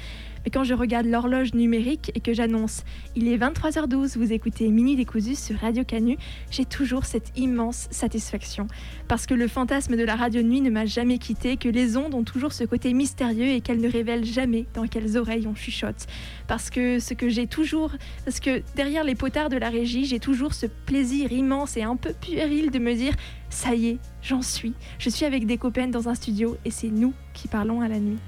[0.45, 2.83] Mais quand je regarde l'horloge numérique et que j'annonce
[3.15, 6.17] il est 23h12, vous écoutez Minuit décousu sur Radio Canu,
[6.51, 8.67] j'ai toujours cette immense satisfaction.
[9.07, 12.13] Parce que le fantasme de la radio nuit ne m'a jamais quitté, que les ondes
[12.13, 16.07] ont toujours ce côté mystérieux et qu'elles ne révèlent jamais dans quelles oreilles on chuchote.
[16.47, 17.91] Parce que ce que j'ai toujours,
[18.23, 21.95] parce que derrière les potards de la régie, j'ai toujours ce plaisir immense et un
[21.95, 23.15] peu puéril de me dire
[23.49, 24.73] ça y est, j'en suis.
[24.99, 27.99] Je suis avec des copains dans un studio et c'est nous qui parlons à la
[27.99, 28.19] nuit.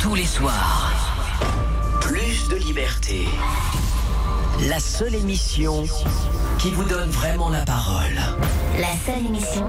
[0.00, 0.92] Tous les soirs,
[2.00, 3.26] plus de liberté.
[4.68, 5.84] La seule émission
[6.58, 8.14] qui vous donne vraiment la parole.
[8.78, 9.68] La seule émission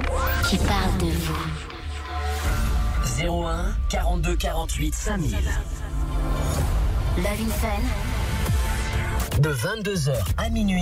[0.49, 1.47] qui parle de vous.
[3.27, 5.37] 01 42 48 5000.
[7.17, 10.81] Love in Fun De 22h à minuit.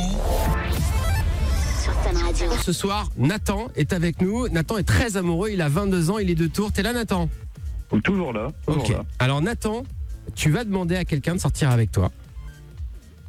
[1.83, 2.51] sur Fun Radio.
[2.63, 4.47] Ce soir, Nathan est avec nous.
[4.49, 6.71] Nathan est très amoureux, il a 22 ans, il est de Tours.
[6.71, 7.29] T'es là, Nathan?
[8.03, 8.47] Toujours là.
[8.65, 8.89] toujours Ok.
[8.89, 9.03] là.
[9.19, 9.83] Alors, Nathan,
[10.35, 12.11] tu vas demander à quelqu'un de sortir avec toi.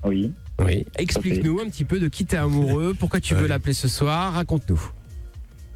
[0.04, 0.32] Oui.
[0.58, 0.84] Oui.
[0.98, 4.80] Explique-nous un petit peu de qui t'es amoureux, pourquoi tu veux l'appeler ce soir, raconte-nous.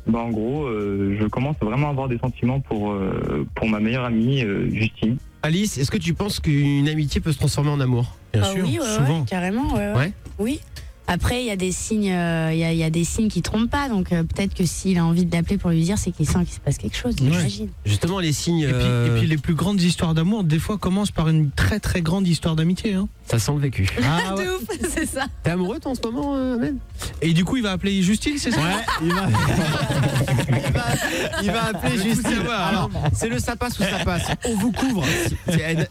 [0.07, 3.81] Bah, en gros, euh, je commence vraiment à avoir des sentiments pour, euh, pour ma
[3.81, 5.16] meilleure amie, euh, Justine.
[5.42, 8.16] Alice, est-ce que tu penses qu'une amitié peut se transformer en amour?
[8.35, 9.20] Bien Ah sûr, oui, ouais, souvent.
[9.20, 9.94] ouais, carrément, ouais, ouais.
[9.97, 10.61] Ouais Oui.
[11.07, 13.29] Après, il y a des signes, euh, il y, a, il y a des signes
[13.29, 15.99] qui trompent pas, donc euh, peut-être que s'il a envie de l'appeler pour lui dire,
[15.99, 17.14] c'est qu'il sent qu'il se passe quelque chose.
[17.19, 17.69] J'imagine.
[17.85, 18.61] Justement, les signes.
[18.61, 21.51] Et puis, et euh, puis les plus grandes histoires d'amour, des fois, commencent par une
[21.51, 22.95] très très grande histoire d'amitié.
[22.95, 23.09] Hein.
[23.26, 23.88] Ça sent le vécu.
[24.02, 24.44] Ah, ouais.
[24.44, 25.26] de ouf, c'est ça.
[25.42, 26.76] T'es amoureux toi, en ce moment, euh, Ahmed
[27.22, 28.60] Et du coup, il va appeler Justine, c'est ça?
[28.60, 29.26] Ouais, il va.
[31.42, 32.46] il va appeler Justine.
[32.48, 34.24] Alors, c'est le ça passe ou ça passe.
[34.44, 35.04] On vous couvre.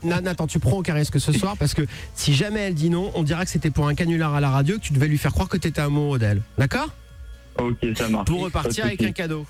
[0.04, 1.84] Nathan, tu prends aucun risque ce soir parce que
[2.16, 4.78] si jamais elle dit non, on dira que c'était pour un canular à la radio,
[4.78, 6.42] que tu devais lui faire croire que t'étais amoureux d'elle.
[6.58, 6.90] D'accord?
[7.58, 8.26] Ok, ça marche.
[8.26, 9.46] Pour repartir avec un cadeau.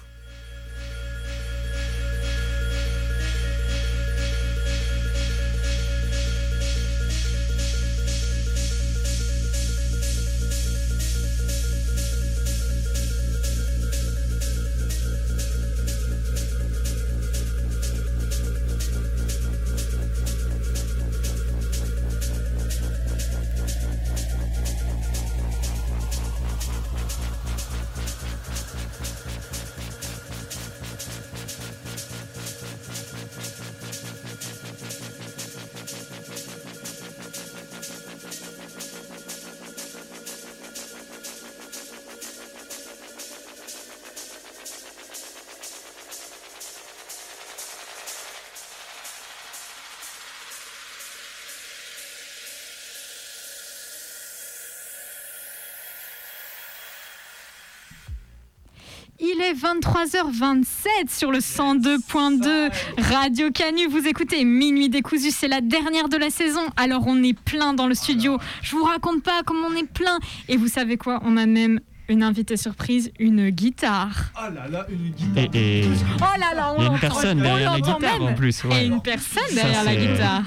[59.53, 60.65] 23h27
[61.09, 62.71] sur le 102.2
[63.11, 63.87] Radio Canu.
[63.87, 66.61] Vous écoutez Minuit décousu, c'est la dernière de la saison.
[66.77, 68.37] Alors on est plein dans le studio.
[68.61, 70.19] Je vous raconte pas comment on est plein.
[70.49, 71.21] Et vous savez quoi?
[71.23, 74.31] On a même une invitée surprise, une guitare.
[74.37, 75.43] Oh là là, une guitare.
[75.53, 75.87] Et, et
[76.19, 78.21] Oh là là, on il y a une personne On derrière la guitare même.
[78.23, 78.63] en plus.
[78.65, 78.83] ouais.
[78.83, 80.43] Et une personne Ça, derrière la guitare.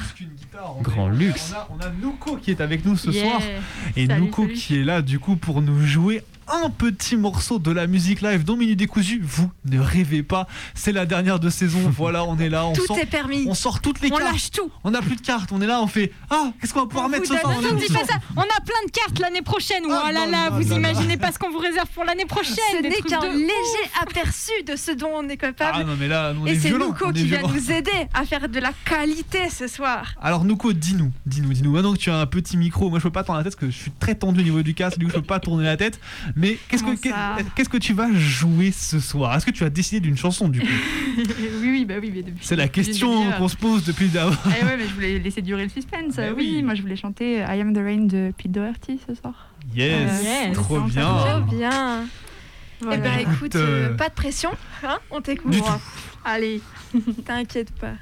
[0.83, 1.53] Grand luxe.
[1.71, 3.25] On a, on a Nuko qui est avec nous ce Yeah.
[3.25, 3.41] soir.
[3.97, 4.55] Et Salut, Nuko salut.
[4.55, 8.45] qui est là du coup pour nous jouer un petit morceau de la musique live
[8.45, 9.21] dont Minute Décousu.
[9.23, 11.79] Vous ne rêvez pas, c'est la dernière de saison.
[11.91, 12.67] voilà, on est là.
[12.67, 13.45] On Tout sort, est permis.
[13.49, 14.33] On sort toutes les On cartes.
[14.33, 14.71] lâche tout.
[14.85, 15.51] On n'a plus de cartes.
[15.53, 17.95] On est là, on fait Ah, qu'est-ce qu'on va pouvoir mettre ce soir Non, émission
[17.99, 18.19] pas ça.
[18.37, 19.83] On a plein de cartes l'année prochaine.
[19.87, 22.55] Oh, là non, là, non, vous imaginez pas ce qu'on vous réserve pour l'année prochaine.
[22.73, 25.79] Ce n'est qu'un de léger aperçu de ce dont on est capable.
[25.81, 26.71] Ah non, mais là, on Et est c'est.
[26.71, 30.15] Nuko on qui vient nous aider à faire de la qualité ce soir.
[30.21, 31.73] Alors Nuko, dis-nous, dis-nous, dis-nous.
[31.73, 33.67] Maintenant que tu as un petit micro, moi je peux pas tourner la tête parce
[33.67, 35.65] que je suis très tendu au niveau du casque, du coup je peux pas tourner
[35.65, 35.99] la tête.
[36.39, 39.35] Mais qu'est-ce que qu'est-ce que tu vas jouer ce soir?
[39.35, 40.67] Est-ce que tu as décidé d'une chanson du coup?
[41.17, 42.45] Oui, oui, bah oui, mais depuis.
[42.45, 44.37] C'est la question qu'on se pose depuis d'abord.
[44.47, 46.17] Eh ouais, mais je voulais laisser durer le suspense.
[46.17, 46.63] Bah oui, oui.
[46.63, 49.49] moi je voulais chanter I Am the Rain de Pete Doherty ce soir.
[49.75, 51.17] Yes, Euh, trop c'est bien.
[51.17, 52.05] Trop bien.
[52.81, 52.97] Voilà.
[52.97, 54.51] Eh ben Écoute, euh, euh, pas de pression,
[54.85, 55.55] hein on t'écoute.
[56.25, 56.61] Allez,
[57.25, 57.95] t'inquiète pas.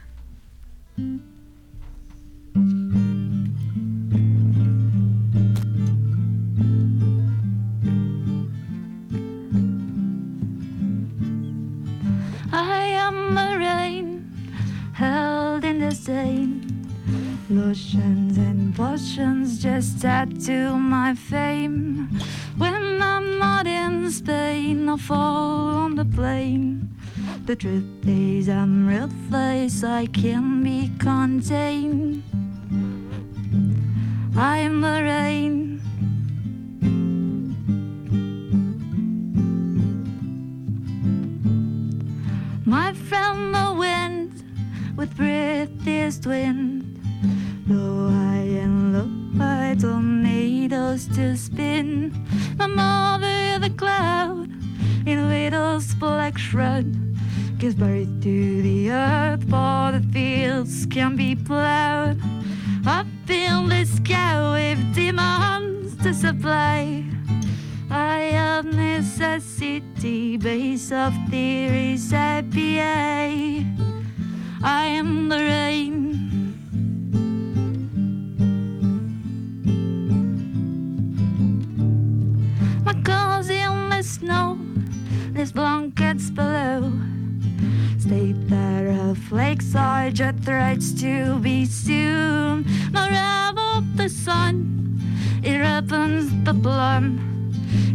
[15.95, 16.61] Same
[17.49, 22.09] lotions and potions just add to my fame.
[22.59, 26.89] When I'm not in Spain, I fall on the plane.
[27.47, 32.23] The truth is, I'm real place, I can be contained.
[34.37, 35.81] I am the rain.
[42.65, 44.34] My friend the wind
[44.97, 47.01] with prettiest wind.
[47.69, 52.13] Low high and low high tornadoes to spin.
[52.57, 54.51] My mother the cloud
[55.07, 56.87] in widow's black shroud.
[57.59, 62.21] Gives birth to the earth, for the fields can be plowed.
[62.87, 67.05] Up in the sky with demands to supply.
[67.91, 73.65] I have necessity, base of theories, IPA.
[74.67, 76.57] I am the rain.
[82.83, 84.59] My clothes in the snow,
[85.33, 86.91] there's blankets below.
[87.99, 92.65] State that her flakes are just threats to be soon.
[92.91, 94.99] My of the sun,
[95.43, 97.19] it opens the blood.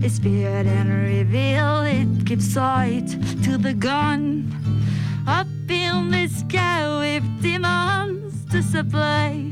[0.03, 3.07] It's spirit and reveal, it gives sight
[3.43, 4.53] to the gun.
[5.25, 9.45] Up in the sky with demands to supply.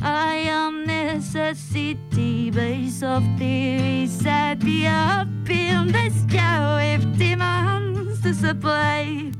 [0.00, 8.32] I am necessity, base of theory, said be up in the sky with demands to
[8.32, 9.32] supply.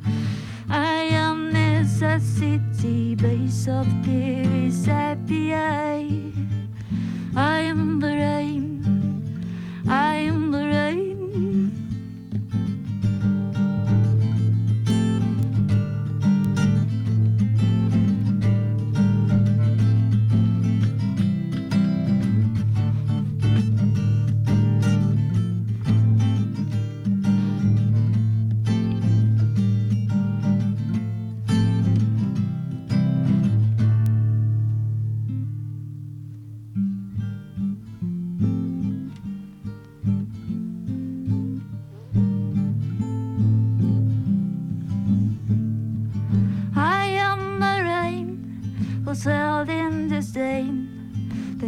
[0.69, 6.33] I am necessity, base of theory, said be I.
[7.37, 8.69] am the rain.
[9.89, 11.08] I am the rain.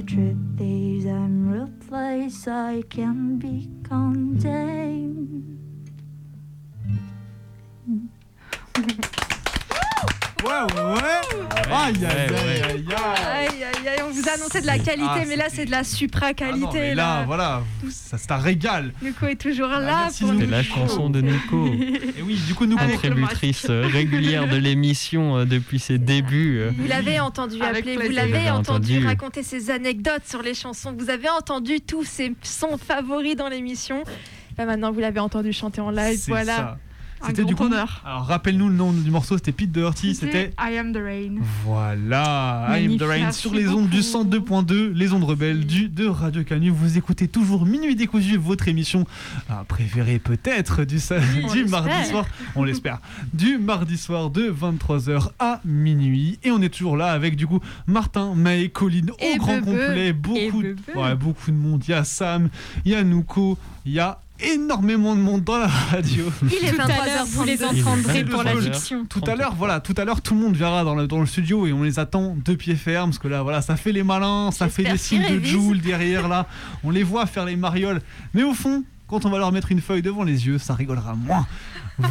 [0.02, 5.59] Truth is, I'm ruthless, I can be contained.
[10.50, 11.72] Ouais, ouais.
[11.72, 12.84] Aïe, aïe, aïe, aïe, aïe.
[13.26, 15.70] Aïe, aïe, aïe, on vous a annoncé de la qualité, Ah, mais là, c'est de
[15.70, 16.66] la supra-qualité.
[16.68, 18.92] Ah mais là, voilà, ça c'est un régal.
[19.02, 20.44] Nico est toujours là merci, pour Nico.
[20.44, 20.50] nous.
[20.50, 21.66] C'est la chanson de Nico.
[22.18, 26.58] Et oui, du coup, nous Contributrice régulière de l'émission euh, depuis ses débuts.
[26.58, 26.72] euh.
[26.76, 28.16] Vous l'avez entendu Avec appeler, vous plaisir.
[28.16, 29.06] l'avez Vous l'avez entendu, entendu.
[29.06, 34.02] raconter ses anecdotes sur les chansons, vous avez entendu tous ses sons favoris dans l'émission.
[34.58, 36.56] Là maintenant, vous l'avez entendu chanter en live, C'est voilà.
[36.56, 36.78] ça.
[37.26, 37.64] C'était du coup.
[37.64, 38.02] honneur.
[38.04, 40.52] Alors rappelle-nous le nom du morceau, c'était Pete Doherty, c'était.
[40.58, 41.36] I am the rain.
[41.64, 45.88] Voilà, I am the rain merci sur les ondes du 102.2, les ondes rebelles du
[45.88, 46.70] de Radio Canu.
[46.70, 49.06] Vous écoutez toujours Minuit décousu, votre émission
[49.48, 51.68] ah, préférée peut-être du, sa- on du l'espère.
[51.82, 52.98] mardi soir, on l'espère,
[53.34, 56.38] du mardi soir de 23h à minuit.
[56.42, 59.64] Et on est toujours là avec du coup Martin, Maë, Colline au Et grand Bebe.
[59.64, 60.62] complet, Et beaucoup,
[60.96, 61.82] ouais, beaucoup de monde.
[61.86, 62.48] Il y a Sam,
[62.84, 66.24] il y a Nouko, il y a énormément de monde dans la radio.
[66.42, 69.04] Il est Tout à l'heure, vous les entendrez pour la fiction.
[69.06, 71.26] Tout à l'heure, voilà, tout à l'heure, tout le monde viendra dans le, dans le
[71.26, 74.02] studio et on les attend de pied ferme parce que là, voilà, ça fait les
[74.02, 75.44] malins, ça fait des signes de.
[75.44, 76.46] Joule derrière là.
[76.84, 78.00] On les voit faire les marioles,
[78.34, 81.14] mais au fond, quand on va leur mettre une feuille devant les yeux, ça rigolera
[81.14, 81.46] moins.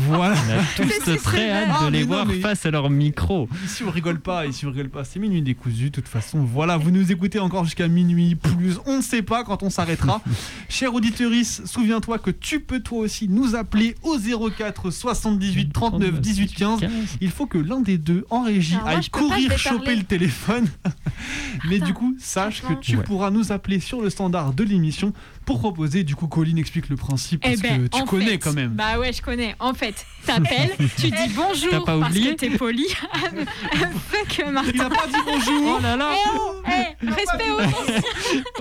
[0.08, 0.36] Voilà.
[0.80, 3.48] On a tous très hâte Ah, de les non, voir mais- face à leur micro.
[3.66, 6.78] Ici on rigole pas, ici on rigole pas, c'est minuit décousu, de toute façon, voilà,
[6.78, 10.22] vous nous écoutez encore jusqu'à minuit plus, on ne sait pas quand on s'arrêtera.
[10.70, 14.18] Cher auditeurice, souviens-toi que tu peux toi aussi nous appeler au
[14.50, 16.80] 04 78 39 18 15.
[17.22, 20.68] Il faut que l'un des deux en régie Alors aille courir choper le téléphone.
[21.70, 23.04] Mais du coup, sache que tu Ouais.
[23.04, 25.14] pourras nous appeler sur le standard de l'émission
[25.50, 28.38] pour proposer, du coup, Colline explique le principe Eh parce ben, que tu connais fait,
[28.38, 28.70] quand même.
[28.70, 29.56] Bah ouais, je connais.
[29.58, 32.86] En fait, t'appelles, tu dis bonjour T'as pas parce oublié que t'es poli.
[34.10, 34.72] Fuck Martin.
[34.76, 35.78] Il a pas dit bonjour.
[35.80, 36.12] Oh là là.
[36.14, 38.54] Eh oh, eh, respect aux anciens.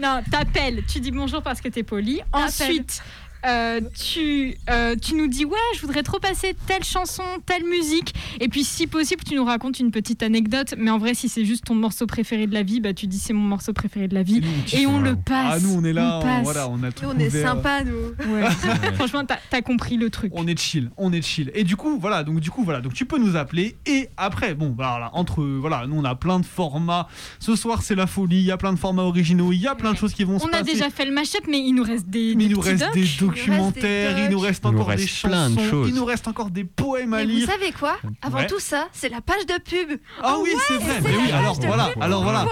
[0.00, 2.20] Non, t'appelles, tu dis bonjour parce que t'es poli.
[2.32, 3.02] Ensuite,
[3.46, 8.14] euh, tu, euh, tu nous dis ouais, je voudrais trop passer telle chanson, telle musique.
[8.40, 10.74] Et puis, si possible, tu nous racontes une petite anecdote.
[10.78, 13.18] Mais en vrai, si c'est juste ton morceau préféré de la vie, bah tu dis
[13.18, 14.42] c'est mon morceau préféré de la vie.
[14.72, 15.54] Et on le passe.
[15.56, 16.42] Ah, nous on est là, on on- passe.
[16.44, 18.32] voilà, on a tout Nous, on est sympa, nous.
[18.34, 18.44] Ouais.
[18.94, 20.32] Franchement, t'as as compris le truc.
[20.34, 21.50] On est chill, on est chill.
[21.54, 23.76] Et du coup, voilà, donc du coup, voilà, donc tu peux nous appeler.
[23.86, 27.08] Et après, bon, voilà, entre, voilà, nous on a plein de formats.
[27.38, 28.38] Ce soir, c'est la folie.
[28.40, 29.52] Il y a plein de formats originaux.
[29.52, 30.70] Il y a plein de choses qui vont se On passer.
[30.70, 32.34] a déjà fait le mashup, mais il nous reste des.
[32.36, 32.94] Mais des il nous reste docs.
[32.94, 35.88] des documentaires, il nous reste Il nous encore des reste plein de chansons, choses.
[35.88, 37.48] il nous reste encore des poèmes à Et vous lire.
[37.50, 37.98] savez quoi?
[38.22, 38.46] Avant Ouais.
[38.46, 39.98] tout ça, c'est la page de pub.
[40.22, 41.00] Ah oui, c'est vrai.
[41.02, 42.46] Mais oui, alors voilà, alors voilà.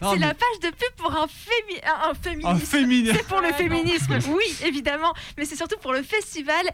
[0.00, 2.48] Ah, C'est la page de pub pour un, fémi un, féminisme.
[2.48, 3.16] Un féminisme.
[3.16, 5.12] C'est pour le féminisme, oui, évidemment.
[5.38, 6.64] Mais c'est surtout pour le festival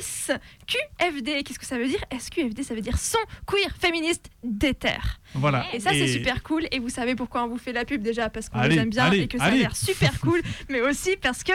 [0.00, 1.42] SQFD.
[1.44, 4.98] Qu'est-ce que ça veut dire SQFD, ça veut dire Son Queer Féministe d'Ether.
[5.38, 5.64] Voilà.
[5.74, 6.66] Et ça, c'est super cool.
[6.72, 8.28] Et vous savez pourquoi on vous fait la pub déjà?
[8.30, 9.58] Parce qu'on les aime bien allez, et que ça allez.
[9.58, 10.40] a l'air super cool.
[10.68, 11.52] mais aussi parce que,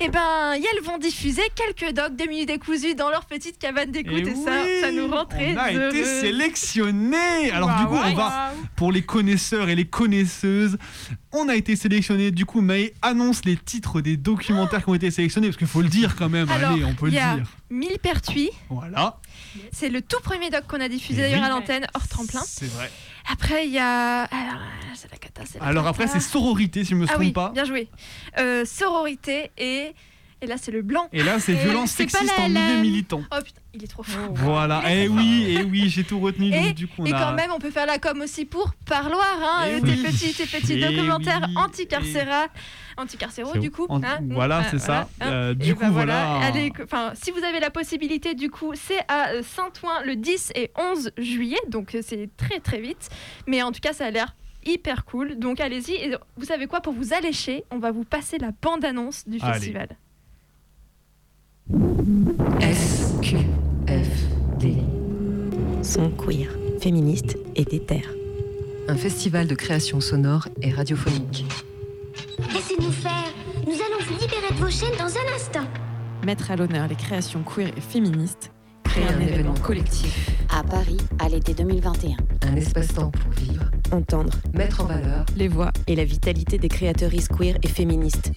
[0.00, 4.26] eh ben, elles vont diffuser quelques docs de minutes décousus dans leur petite cabane d'écoute.
[4.26, 5.88] Et Et, ça, oui, ça nous rend très on a heureux.
[5.96, 7.50] été sélectionnés.
[7.52, 10.78] Alors du coup, on va pour les connaisseurs et les connaisseuses,
[11.32, 12.30] on a été sélectionnés.
[12.30, 15.82] Du coup, Maë annonce les titres des documentaires qui ont été sélectionnés parce qu'il faut
[15.82, 16.48] le dire quand même.
[16.50, 17.46] Alors, Allez, on peut le a dire.
[17.70, 18.50] Mille Pertuis.
[18.70, 19.18] Voilà,
[19.72, 21.46] C'est le tout premier doc qu'on a diffusé Et d'ailleurs oui.
[21.46, 22.42] à l'antenne, hors tremplin.
[22.46, 22.90] c'est vrai.
[23.30, 24.22] Après, il y a.
[24.24, 24.60] Alors,
[24.94, 25.90] c'est la cata, c'est la Alors cata.
[26.04, 27.50] après, c'est sororité, si je me Ah trompe oui, pas.
[27.50, 27.88] bien joué.
[28.38, 29.92] Euh, sororité et.
[30.44, 31.08] Et là, c'est le blanc.
[31.12, 33.22] Et là, c'est violence sexiste en milieu militant.
[33.32, 34.28] Oh putain, il est trop fort.
[34.34, 36.48] Voilà, et oui, et oui, j'ai tout retenu.
[36.54, 38.72] Et, donc, du coup, on et quand même, on peut faire la com aussi pour
[38.84, 41.48] Parloir, hein, Eh tes petits, tes petits Eh documentaires
[42.96, 43.86] anticarcéraux du coup.
[43.90, 45.08] Hein, voilà, hein, c'est ça.
[45.20, 45.26] hein.
[45.26, 46.36] Euh, du coup, voilà.
[46.40, 50.16] Allez, que- enfin, si vous avez la possibilité, du coup, c'est à euh, Saint-Ouen le
[50.16, 53.08] 10 et 11 juillet, donc euh, c'est très très vite.
[53.46, 54.34] Mais en tout cas, ça a l'air
[54.66, 55.38] hyper cool.
[55.38, 55.92] Donc allez-y.
[55.94, 56.80] Et vous savez quoi?
[56.80, 59.54] Pour vous allécher, on va vous passer la bande-annonce du Allez.
[59.54, 59.88] festival.
[62.60, 63.36] SQFD.
[65.82, 66.48] Son queer,
[66.80, 68.02] féministe et déter.
[68.88, 71.46] Un festival de création sonore et radiophonique.
[72.52, 73.32] Laissez-nous faire.
[73.66, 75.68] Nous allons vous libérer de vos chaînes dans un instant.
[76.24, 78.50] Mettre à l'honneur les créations queer et féministes.
[78.82, 80.30] Créer un, événement collectif.
[80.50, 82.16] À Paris, à l'été 2021.
[82.42, 83.64] Un espace-temps pour vivre.
[83.92, 84.32] Entendre.
[84.52, 85.24] Mettre en valeur.
[85.36, 88.32] Les voix et la vitalité des créatrices queer et féministes.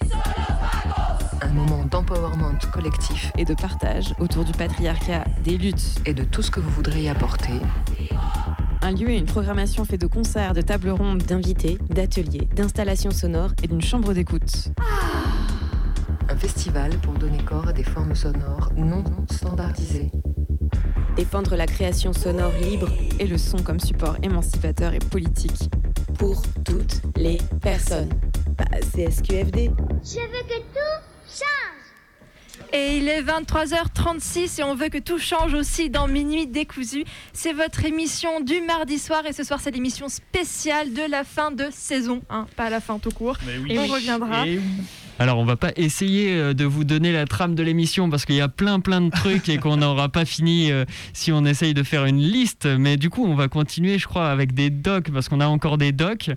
[1.48, 6.42] Un moment d'empowerment collectif et de partage autour du patriarcat, des luttes et de tout
[6.42, 7.54] ce que vous voudriez apporter.
[8.82, 13.52] Un lieu et une programmation fait de concerts, de tables rondes, d'invités, d'ateliers, d'installations sonores
[13.62, 14.68] et d'une chambre d'écoute.
[16.28, 20.10] Un festival pour donner corps à des formes sonores non standardisées.
[21.16, 25.70] Défendre la création sonore libre et le son comme support émancipateur et politique.
[26.18, 28.10] pour toutes les personnes.
[28.56, 29.70] Bah, c'est SQFD.
[30.02, 31.07] Je veux que tout.
[32.72, 37.04] Et il est 23h36 et on veut que tout change aussi dans Minuit décousu.
[37.32, 41.50] C'est votre émission du mardi soir et ce soir c'est l'émission spéciale de la fin
[41.50, 43.38] de saison, hein, pas la fin tout court.
[43.68, 44.44] Et on reviendra.
[45.20, 48.36] Alors, on va pas essayer euh, de vous donner la trame de l'émission parce qu'il
[48.36, 51.74] y a plein plein de trucs et qu'on n'aura pas fini euh, si on essaye
[51.74, 52.66] de faire une liste.
[52.66, 55.76] Mais du coup, on va continuer, je crois, avec des docs parce qu'on a encore
[55.76, 56.30] des docs.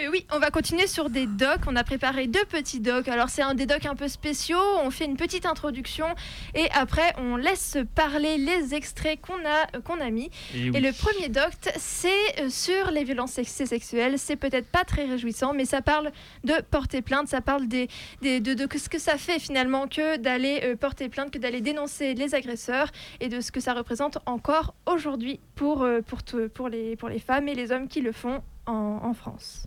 [0.00, 1.60] Euh, oui, on va continuer sur des docs.
[1.66, 3.08] On a préparé deux petits docs.
[3.08, 4.58] Alors, c'est un des docs un peu spéciaux.
[4.82, 6.06] On fait une petite introduction
[6.54, 10.30] et après, on laisse parler les extraits qu'on a, euh, qu'on a mis.
[10.54, 10.80] Et, oui.
[10.80, 12.08] le premier doc, c'est
[12.40, 14.18] euh, sur les violences sex- sexuelles.
[14.18, 16.10] C'est peut-être pas très réjouissant, mais ça parle
[16.44, 17.28] de porter plainte.
[17.28, 17.88] Ça parle des,
[18.22, 22.14] des- de, de ce que ça fait finalement que d'aller porter plainte, que d'aller dénoncer
[22.14, 22.88] les agresseurs
[23.20, 25.86] et de ce que ça représente encore aujourd'hui pour,
[26.54, 29.66] pour, les, pour les femmes et les hommes qui le font en, en France.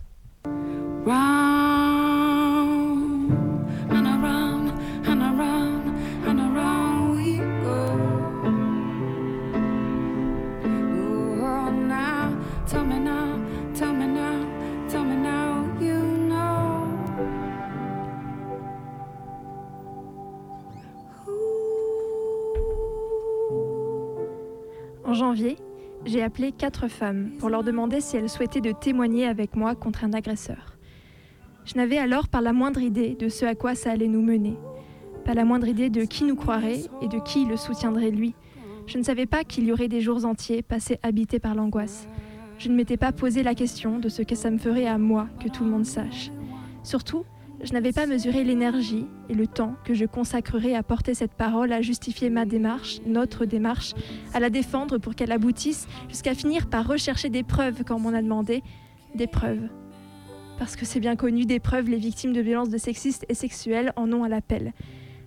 [25.04, 25.58] En janvier,
[26.06, 30.04] j'ai appelé quatre femmes pour leur demander si elles souhaitaient de témoigner avec moi contre
[30.04, 30.71] un agresseur.
[31.64, 34.56] Je n'avais alors pas la moindre idée de ce à quoi ça allait nous mener,
[35.24, 38.34] pas la moindre idée de qui nous croirait et de qui le soutiendrait lui.
[38.86, 42.08] Je ne savais pas qu'il y aurait des jours entiers passés habités par l'angoisse.
[42.58, 45.28] Je ne m'étais pas posé la question de ce que ça me ferait à moi
[45.42, 46.30] que tout le monde sache.
[46.82, 47.24] Surtout,
[47.62, 51.72] je n'avais pas mesuré l'énergie et le temps que je consacrerais à porter cette parole,
[51.72, 53.94] à justifier ma démarche, notre démarche,
[54.34, 58.08] à la défendre pour qu'elle aboutisse, jusqu'à finir par rechercher des preuves quand on m'en
[58.10, 58.64] a demandé,
[59.14, 59.68] des preuves.
[60.62, 64.12] Parce que c'est bien connu, des preuves, les victimes de violences sexistes et sexuelles en
[64.12, 64.72] ont à l'appel.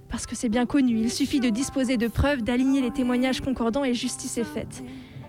[0.07, 3.83] Parce que c'est bien connu, il suffit de disposer de preuves, d'aligner les témoignages concordants
[3.83, 4.81] et justice est faite.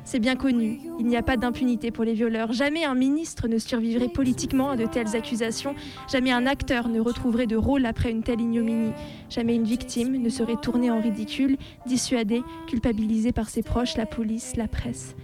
[0.04, 2.52] C'est bien connu, il n'y a pas d'impunité pour les violeurs.
[2.52, 5.74] Jamais un ministre ne survivrait politiquement à de telles accusations.
[6.08, 8.92] Jamais un acteur ne retrouverait de rôle après une telle ignominie.
[9.28, 14.54] Jamais une victime ne serait tournée en ridicule, dissuadée, culpabilisée par ses proches, la police,
[14.54, 15.16] la presse.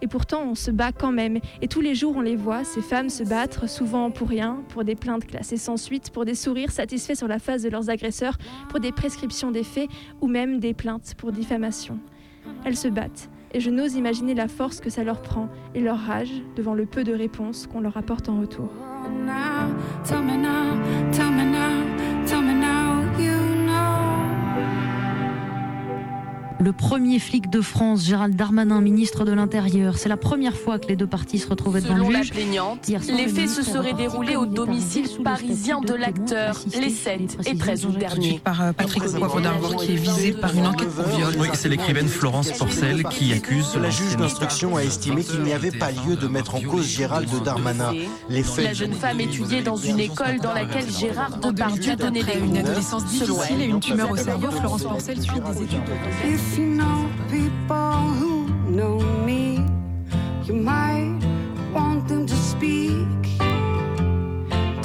[0.00, 1.38] Et pourtant, on se bat quand même.
[1.60, 4.84] Et tous les jours, on les voit, ces femmes se battre, souvent pour rien, pour
[4.84, 8.38] des plaintes classées sans suite, pour des sourires satisfaits sur la face de leurs agresseurs,
[8.68, 9.88] pour des prescriptions des faits
[10.20, 11.98] ou même des plaintes pour diffamation.
[12.64, 13.28] Elles se battent.
[13.52, 16.84] Et je n'ose imaginer la force que ça leur prend et leur rage devant le
[16.84, 18.68] peu de réponses qu'on leur apporte en retour.
[26.68, 30.86] Le premier flic de France, Gérald Darmanin, ministre de l'Intérieur, c'est la première fois que
[30.88, 32.32] les deux parties se retrouvaient devant Selon le la juge.
[32.32, 36.88] plaignante, Hier soir, les le faits se seraient déroulés au domicile parisien de l'acteur les
[36.88, 38.40] et 7 et précisément 13 août dernier.
[38.44, 41.32] par euh, Patrick Poivre d'Arvor qui est visé par une enquête pour viol.
[41.38, 43.74] Oui, c'est l'écrivaine Florence Porcel qui accuse.
[43.80, 47.30] La juge d'instruction a estimé qu'il n'y avait pas lieu de mettre en cause Gérald
[47.44, 47.94] Darmanin.
[48.28, 52.38] Les faits La jeune femme étudiait dans une école dans laquelle Gérard Depardieu donnait des
[52.38, 57.08] une adolescence difficile et une tumeur au cerveau, Florence Porcel suit des études you know
[57.30, 59.64] people who know me,
[60.44, 61.20] you might
[61.72, 63.22] want them to speak.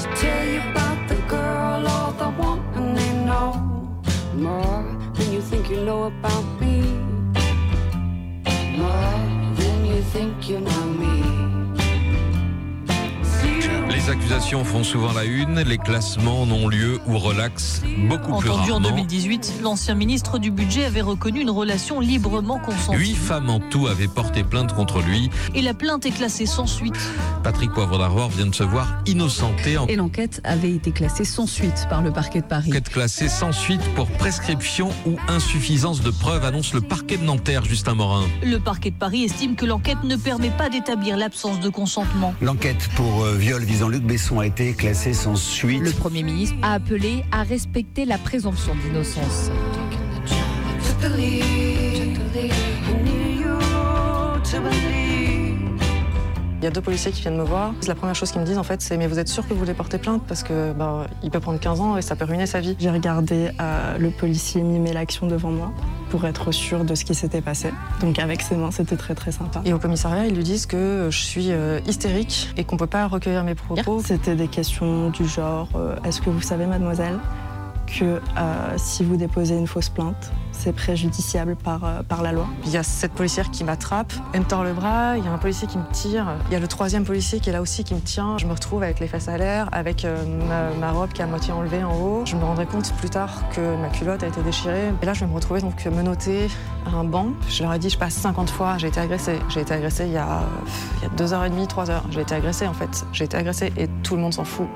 [0.02, 3.54] To tell you about the girl or the woman they know
[4.36, 6.82] more than you think you know about me.
[8.78, 9.20] More
[9.58, 11.23] than you think you know me.
[13.94, 18.72] Les accusations font souvent la une, les classements n'ont lieu ou relaxent beaucoup plus Entendu
[18.72, 18.89] en rarement.
[18.89, 22.98] 2018, l'ancien ministre du Budget avait reconnu une relation librement consentie.
[22.98, 25.30] Huit femmes en tout avaient porté plainte contre lui.
[25.54, 26.98] Et la plainte est classée sans suite.
[27.44, 31.46] Patrick Poivre d'Arvor vient de se voir innocenté en Et l'enquête avait été classée sans
[31.46, 32.70] suite par le parquet de Paris.
[32.70, 37.64] enquête classée sans suite pour prescription ou insuffisance de preuves, annonce le parquet de Nanterre,
[37.64, 38.26] Justin Morin.
[38.44, 42.34] Le parquet de Paris estime que l'enquête ne permet pas d'établir l'absence de consentement.
[42.41, 45.82] L'enquête pour euh, viol visant Luc Besson a été classée sans suite.
[45.82, 49.50] Le Premier ministre a appelé à respecter la présomption d'innocence.
[56.64, 57.74] Il y a deux policiers qui viennent me voir.
[57.89, 59.59] La première chose qu'ils me disent, en fait, c'est Mais vous êtes sûr que vous
[59.59, 60.24] voulez porter plainte?
[60.26, 62.78] Parce que bah, il peut prendre 15 ans et ça peut ruiner sa vie.
[62.80, 65.74] J'ai regardé euh, le policier mimer l'action devant moi
[66.09, 67.74] pour être sûr de ce qui s'était passé.
[67.99, 69.61] Donc avec ses mains, c'était très très sympa.
[69.66, 73.07] Et au commissariat, ils lui disent que je suis euh, hystérique et qu'on peut pas
[73.07, 74.01] recueillir mes propos.
[74.01, 77.20] C'était des questions du genre euh, Est-ce que vous savez, mademoiselle
[77.86, 78.20] que euh,
[78.78, 82.48] si vous déposez une fausse plainte, c'est préjudiciable par, euh, par la loi.
[82.66, 85.32] Il y a cette policière qui m'attrape, elle me tord le bras, il y a
[85.32, 87.84] un policier qui me tire, il y a le troisième policier qui est là aussi
[87.84, 88.38] qui me tient.
[88.38, 90.16] Je me retrouve avec les fesses à l'air, avec euh,
[90.80, 92.26] ma, robe qui est à moitié enlevée en haut.
[92.26, 94.92] Je me rendrai compte plus tard que ma culotte a été déchirée.
[95.02, 96.48] Et là, je vais me retrouver donc menottée
[96.86, 97.30] à un banc.
[97.50, 99.40] Je leur ai dit, je passe 50 fois, j'ai été agressée.
[99.50, 100.44] J'ai été agressée il y a,
[100.98, 102.04] il y a deux heures et demie, trois heures.
[102.12, 103.06] J'ai été agressée en fait.
[103.12, 104.68] J'ai été agressée et tout le monde s'en fout.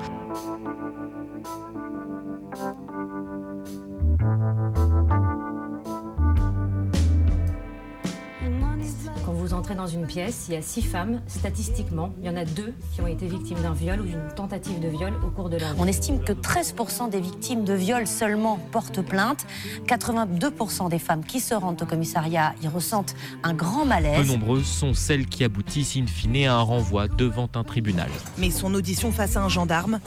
[9.78, 11.20] Dans une pièce, il y a six femmes.
[11.28, 14.80] Statistiquement, il y en a deux qui ont été victimes d'un viol ou d'une tentative
[14.80, 15.78] de viol au cours de leur vie.
[15.80, 19.46] On estime que 13% des victimes de viol seulement portent plainte.
[19.86, 23.14] 82% des femmes qui se rendent au commissariat y ressentent
[23.44, 24.26] un grand Peu malaise.
[24.26, 28.10] nombreuses sont celles qui aboutissent in fine à un renvoi devant un tribunal.
[28.36, 30.00] Mais son audition face à un gendarme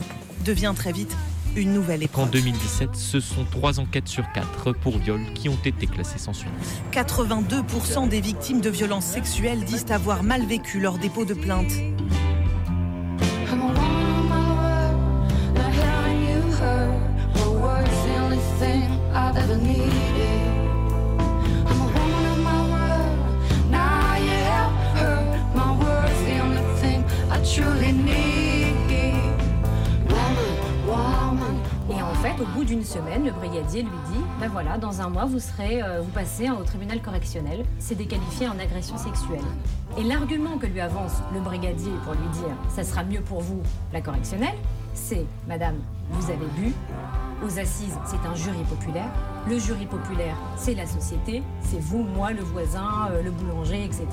[0.44, 1.16] devient très vite
[1.56, 2.32] une nouvelle En épreuve.
[2.32, 6.52] 2017, ce sont trois enquêtes sur quatre pour viol qui ont été classées sans suite.
[6.92, 11.72] 82% des victimes de violences sexuelles disent avoir mal vécu leur dépôt de plainte.
[32.42, 35.10] Et en fait, au bout d'une semaine, le brigadier lui dit Ben voilà, dans un
[35.10, 37.66] mois, vous serez, euh, vous passez au tribunal correctionnel.
[37.80, 39.40] C'est déqualifié en agression sexuelle.
[39.98, 43.62] Et l'argument que lui avance le brigadier pour lui dire Ça sera mieux pour vous,
[43.94, 44.56] la correctionnelle,
[44.94, 45.76] c'est Madame,
[46.12, 46.74] vous avez bu.
[47.44, 49.10] Aux assises, c'est un jury populaire.
[49.50, 54.06] Le jury populaire, c'est la société, c'est vous, moi, le voisin, euh, le boulanger, etc.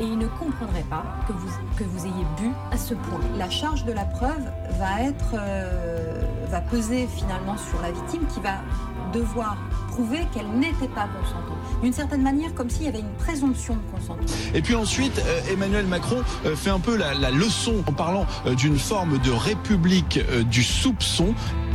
[0.00, 3.20] Et il ne comprendrait pas que vous, que vous ayez bu à ce point.
[3.36, 8.40] La charge de la preuve va être euh, va peser finalement sur la victime qui
[8.40, 8.62] va
[9.12, 9.56] devoir
[9.88, 11.58] prouver qu'elle n'était pas consentante.
[11.82, 14.26] D'une certaine manière, comme s'il y avait une présomption de consentement.
[14.54, 18.54] Et puis ensuite, euh, Emmanuel Macron euh, fait un peu la, leçon en parlant euh,
[18.54, 20.20] d'une forme de république
[20.50, 21.34] du soupçon.–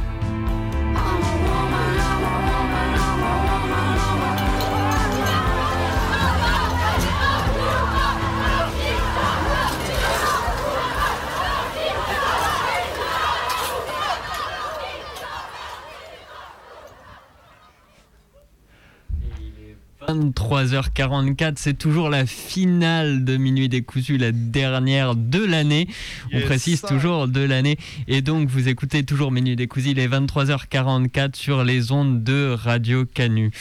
[20.53, 25.87] 23h44, c'est toujours la finale de Minuit décousu, la dernière de l'année.
[26.31, 26.87] On Yes, précise ça.
[26.87, 27.77] toujours de l'année.
[28.07, 33.05] Et donc, vous écoutez toujours Minuit décousu, il est 23h44 sur les ondes de Radio
[33.05, 33.51] Canu.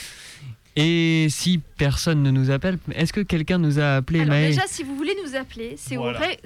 [0.75, 4.63] Et si personne ne nous appelle, est-ce que quelqu'un nous a appelé Alors Maë déjà,
[4.65, 6.17] si vous voulez nous appeler, c'est Voilà.
[6.17, 6.39] au vrai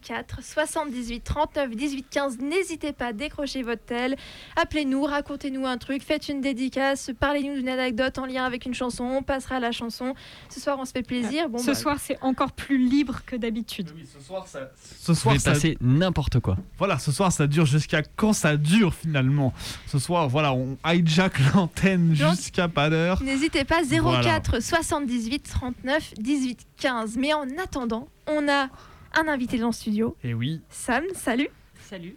[0.00, 2.38] 04 78 39 18 15.
[2.38, 4.16] N'hésitez pas à décrocher votre tel.
[4.56, 9.04] Appelez-nous, racontez-nous un truc, faites une dédicace, parlez-nous d'une anecdote en lien avec une chanson.
[9.04, 10.14] On passera à la chanson.
[10.48, 11.50] Ce soir, on se fait plaisir.
[11.50, 13.90] Bon, Ce bah, soir, c'est encore plus libre que d'habitude.
[14.18, 14.70] ce soir, ça,
[15.02, 16.56] Ce soir, ça- passer n'importe quoi.
[16.78, 19.52] Voilà, ce soir ça dure jusqu'à quand ça dure finalement?
[19.86, 23.22] Ce soir, voilà, on hijack l'antenne jusqu'à pas d'heure.
[23.22, 24.60] N'hésitez pas, 04 Voilà.
[24.60, 27.16] 78 39 18 15.
[27.16, 28.68] Mais en attendant, on a
[29.14, 30.16] un invité dans le studio.
[30.24, 30.60] Et oui.
[30.70, 31.48] Sam, salut.
[31.80, 32.16] Salut.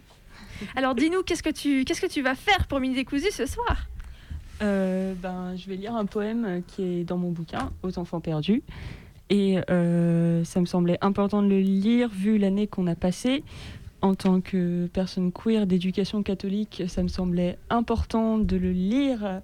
[0.74, 3.86] Alors dis-nous, qu'est-ce que tu qu'est-ce que tu vas faire pour Mini Décousu ce soir?
[4.60, 8.62] Euh, ben, je vais lire un poème qui est dans mon bouquin, Aux enfants perdus.
[9.30, 13.44] Et euh, ça me semblait important de le lire vu l'année qu'on a passée.
[14.00, 19.42] En tant que personne queer d'éducation catholique, ça me semblait important de le lire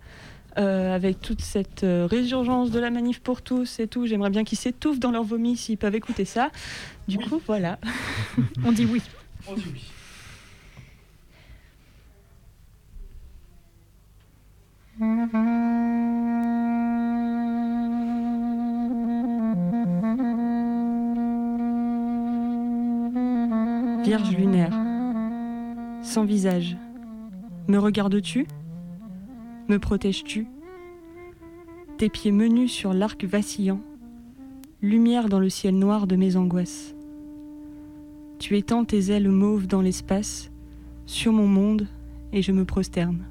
[0.57, 4.07] euh, avec toute cette euh, résurgence de la manif pour tous et tout.
[4.07, 6.51] J'aimerais bien qu'ils s'étouffent dans leur vomi s'ils peuvent écouter ça.
[7.09, 7.79] Du coup, voilà.
[8.65, 9.03] On dit oui.
[9.49, 9.83] On dit oui.
[24.05, 24.73] Vierge lunaire,
[26.05, 26.77] sans visage,
[27.67, 28.47] me regardes-tu?
[29.67, 30.47] Me protèges-tu?
[31.97, 33.81] Tes pieds menus sur l'arc vacillant,
[34.83, 36.95] lumière dans le ciel noir de mes angoisses.
[38.39, 40.51] Tu étends tes ailes mauves dans l'espace,
[41.07, 41.89] sur mon monde,
[42.33, 43.25] et je me prosterne.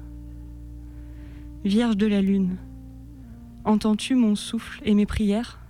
[1.64, 2.56] Vierge de la lune,
[3.64, 5.60] entends-tu mon souffle et mes prières?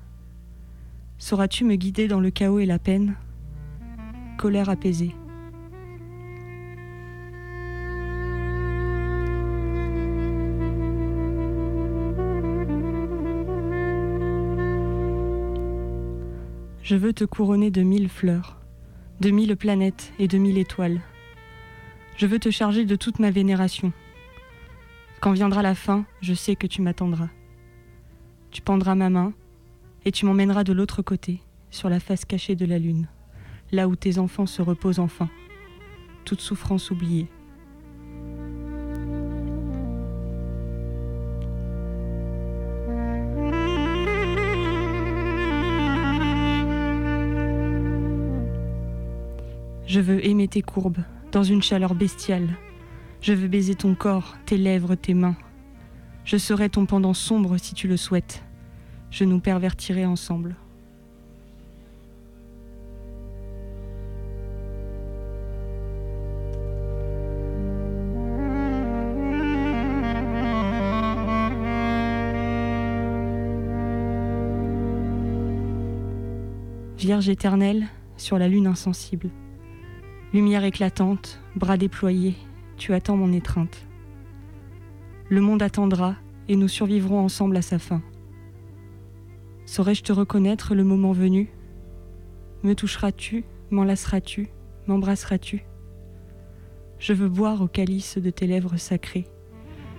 [1.19, 3.17] Sauras-tu me guider dans le chaos et la peine?
[4.39, 5.15] Colère apaisée.
[16.85, 18.59] Je veux te couronner de mille fleurs,
[19.19, 21.01] de mille planètes et de mille étoiles.
[22.19, 23.91] Je veux te charger de toute ma vénération.
[25.23, 27.31] Quand viendra la fin, je sais que tu m'attendras.
[28.51, 29.33] Tu pendras ma main
[30.05, 33.09] et tu m'emmèneras de l'autre côté, sur la face cachée de la lune,
[33.73, 35.31] là où tes enfants se reposent enfin,
[36.27, 37.29] toute souffrance oubliée.
[49.95, 52.49] Je veux aimer tes courbes, dans une chaleur bestiale.
[53.21, 55.37] Je veux baiser ton corps, tes lèvres, tes mains.
[56.25, 58.43] Je serai ton pendant sombre si tu le souhaites.
[59.13, 60.57] Je nous pervertirai ensemble.
[76.99, 77.87] Vierge éternelle,
[78.17, 79.31] sur la lune insensible.
[80.35, 82.35] Lumière éclatante, bras déployés,
[82.77, 83.87] tu attends mon étreinte.
[85.29, 86.17] Le monde attendra
[86.49, 88.03] et nous survivrons ensemble à sa fin.
[89.65, 91.53] Saurais-je te reconnaître le moment venu?
[92.65, 93.45] Me toucheras-tu?
[93.71, 94.49] M'enlaceras-tu?
[94.89, 95.65] M'embrasseras-tu?
[96.99, 99.29] Je veux boire au calice de tes lèvres sacrées.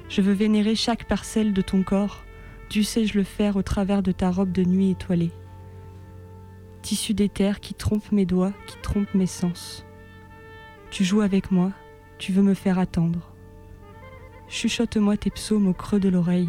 [0.10, 2.26] Je veux vénérer chaque parcelle de ton corps.
[2.70, 5.32] Dussé-je le faire au travers de ta robe de nuit étoilée
[6.82, 9.86] Tissu d'éther qui trompe mes doigts, qui trompe mes sens.
[10.96, 11.74] Tu joues avec moi,
[12.20, 13.34] tu veux me faire attendre.
[14.48, 16.48] Chuchote-moi tes psaumes au creux de l'oreille,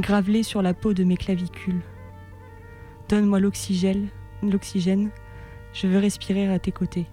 [0.00, 1.82] gravelés sur la peau de mes clavicules.
[3.10, 4.08] Donne-moi l'oxygène,
[4.42, 5.10] l'oxygène,
[5.74, 7.04] je veux respirer à tes côtés.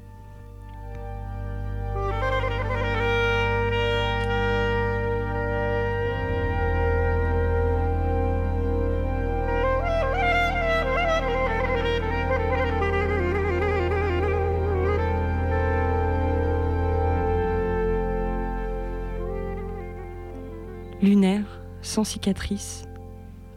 [21.87, 22.85] Sans cicatrice,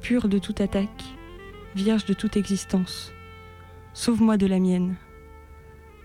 [0.01, 1.05] pure de toute attaque,
[1.75, 3.13] vierge de toute existence.
[3.93, 4.95] Sauve-moi de la mienne.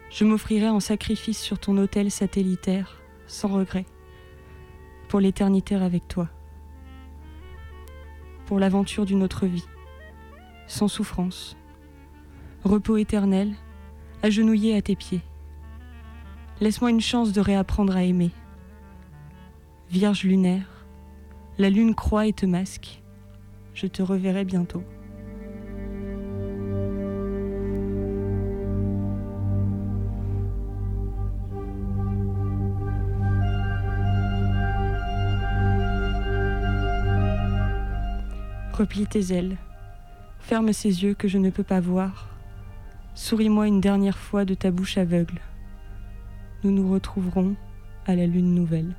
[0.09, 3.85] Je m'offrirai en sacrifice sur ton autel satellitaire, sans regret,
[5.07, 6.27] pour l'éternité avec toi,
[8.47, 9.67] pour l'aventure d'une autre vie,
[10.65, 11.55] sans souffrance,
[12.63, 13.53] repos éternel,
[14.23, 15.21] agenouillé à tes pieds.
[16.59, 18.31] Laisse-moi une chance de réapprendre à aimer.
[19.91, 20.74] Vierge lunaire,
[21.57, 23.01] la lune croît et te masque.
[23.73, 24.83] Je te reverrai bientôt.
[38.73, 39.55] Replie tes ailes.
[40.41, 42.27] Ferme ces yeux que je ne peux pas voir.
[43.13, 45.39] Souris-moi une dernière fois de ta bouche aveugle.
[46.65, 47.55] Nous nous retrouverons
[48.05, 48.93] à la lune nouvelle.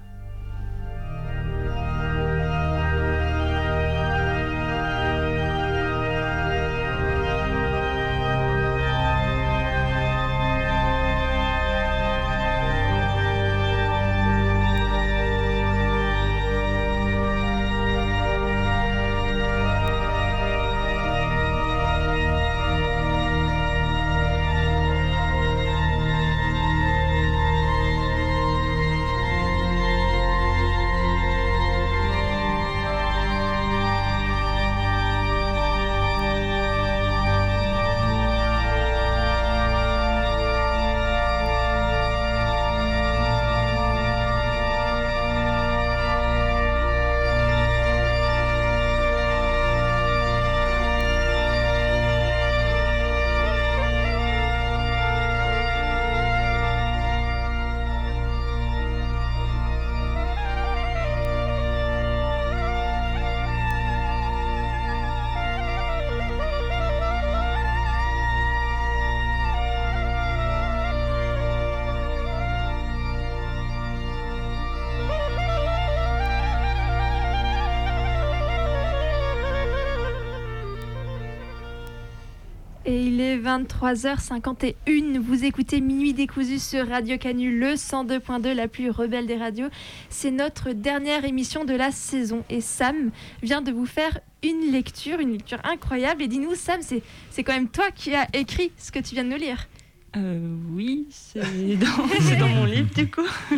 [83.36, 85.18] Est 23h51.
[85.18, 89.68] Vous écoutez Minuit décousu sur Radio Canu, le 102.2, la plus rebelle des radios.
[90.08, 92.44] C'est notre dernière émission de la saison.
[92.50, 93.10] Et Sam
[93.42, 96.22] vient de vous faire une lecture, une lecture incroyable.
[96.22, 99.24] Et dis-nous, Sam, c'est c'est quand même toi qui as écrit ce que tu viens
[99.24, 99.68] de nous lire.
[100.16, 103.28] Euh, oui, c'est dans, mon livre du coup.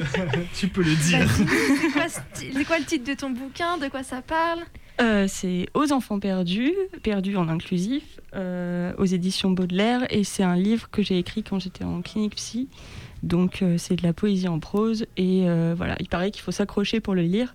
[0.54, 1.28] tu peux le dire.
[2.34, 3.78] C'est quoi, quoi le titre de ton bouquin?
[3.78, 4.60] De quoi ça parle?
[5.00, 10.56] Euh, c'est Aux enfants perdus, perdus en inclusif, euh, aux éditions Baudelaire, et c'est un
[10.56, 12.68] livre que j'ai écrit quand j'étais en clinique psy,
[13.22, 16.52] Donc euh, c'est de la poésie en prose et euh, voilà, il paraît qu'il faut
[16.52, 17.54] s'accrocher pour le lire.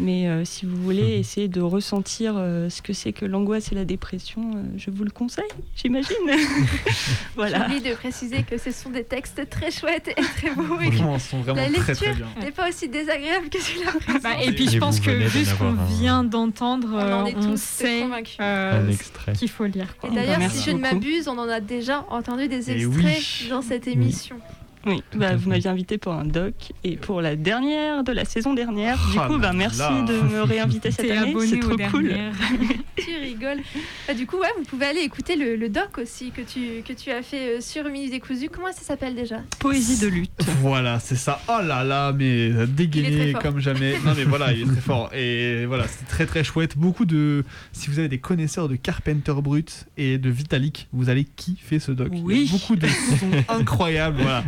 [0.00, 3.74] Mais euh, si vous voulez essayer de ressentir euh, ce que c'est que l'angoisse et
[3.74, 5.44] la dépression, euh, je vous le conseille,
[5.76, 6.16] j'imagine.
[7.36, 7.68] voilà.
[7.68, 10.80] J'oublie de préciser que ce sont des textes très chouettes et très beaux.
[10.80, 12.26] et que sont vraiment la très, lecture très bien.
[12.40, 14.22] n'est pas aussi désagréable que celui la présente.
[14.22, 18.00] Bah, et puis je Et pense que vu ce qu'on vient d'entendre, On on sait
[18.00, 18.36] convaincus.
[18.40, 19.32] euh, Un extrait.
[19.34, 19.96] qu'il faut lire.
[19.98, 20.10] quoi.
[20.10, 23.48] Et d'ailleurs, si je ne m'abuse, on en a déjà entendu des extraits oui.
[23.50, 24.36] dans cette émission.
[24.36, 28.24] Oui, à bah, vous m'aviez invité pour un doc et pour la dernière de la
[28.24, 28.96] saison dernière.
[29.12, 30.02] Du Ah coup, bah, merci là.
[30.02, 31.34] de me réinviter cette année.
[31.46, 32.12] C'est trop cool.
[32.96, 33.60] tu rigoles.
[34.08, 36.92] Bah, du coup, ouais, vous pouvez aller écouter le, le doc aussi que tu, que
[36.92, 38.48] tu as fait euh, sur Minute Décousue.
[38.48, 39.40] Comment ça s'appelle déjà?
[39.58, 40.30] Poésie de lutte.
[40.62, 41.40] Voilà, c'est ça.
[41.48, 43.94] Oh là là, mais dégainé comme jamais.
[44.04, 45.10] Non mais voilà, il est très fort.
[45.12, 46.76] Et voilà, c'est très très chouette.
[46.78, 47.44] Beaucoup de...
[47.72, 51.90] Si vous avez des connaisseurs de Carpenter Brut et de Vitalik, vous allez kiffer ce
[51.92, 52.08] doc.
[52.12, 52.48] Il y a Oui.
[52.52, 54.18] beaucoup de sons incroyables.
[54.22, 54.44] Voilà.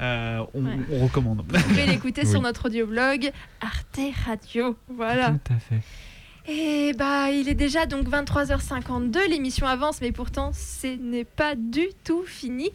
[0.00, 0.78] Euh, on, Ouais.
[0.92, 1.44] on recommande.
[1.48, 2.30] Vous pouvez l'écouter Oui.
[2.30, 4.76] sur notre audioblog Arte Radio.
[4.88, 5.30] Voilà.
[5.44, 5.80] Tout à fait.
[6.46, 9.28] Et bah, il est déjà donc 23h52.
[9.30, 12.70] L'émission avance, mais pourtant, ce n'est pas du tout fini.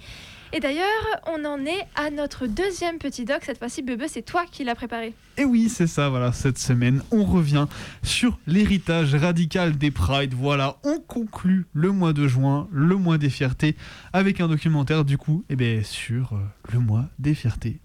[0.52, 0.86] Et d'ailleurs,
[1.28, 3.42] on en est à notre deuxième petit doc.
[3.44, 5.14] Cette fois-ci, Bebe, c'est toi qui l'as préparé.
[5.38, 7.68] Et oui, c'est ça, voilà, cette semaine, on revient
[8.02, 10.34] sur l'héritage radical des Prides.
[10.34, 13.76] Voilà, on conclut le mois de juin, le mois des fiertés,
[14.12, 16.40] avec un documentaire, du coup, eh ben, sur euh,
[16.74, 17.80] le mois des fiertés.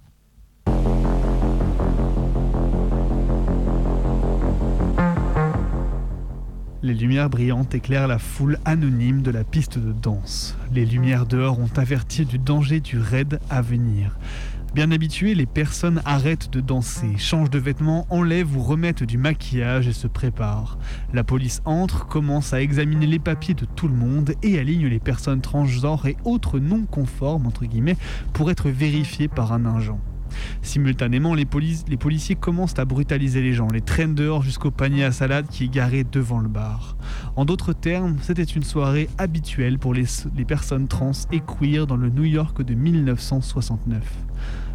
[6.84, 10.54] Les lumières brillantes éclairent la foule anonyme de la piste de danse.
[10.70, 14.18] Les lumières dehors ont averti du danger du raid à venir.
[14.74, 19.88] Bien habituées, les personnes arrêtent de danser, changent de vêtements, enlèvent ou remettent du maquillage
[19.88, 20.76] et se préparent.
[21.14, 25.00] La police entre, commence à examiner les papiers de tout le monde et aligne les
[25.00, 27.96] personnes transgenres et autres non conformes, entre guillemets,
[28.34, 30.00] pour être vérifiées par un agent.
[30.62, 35.46] Simultanément, les, policiers commencent à brutaliser les gens, les traînent dehors jusqu'au panier à salade
[35.48, 36.96] qui est garé devant le bar.
[37.36, 40.06] En d'autres termes, c'était une soirée habituelle pour les
[40.46, 44.02] personnes trans et queer dans le New York de 1969.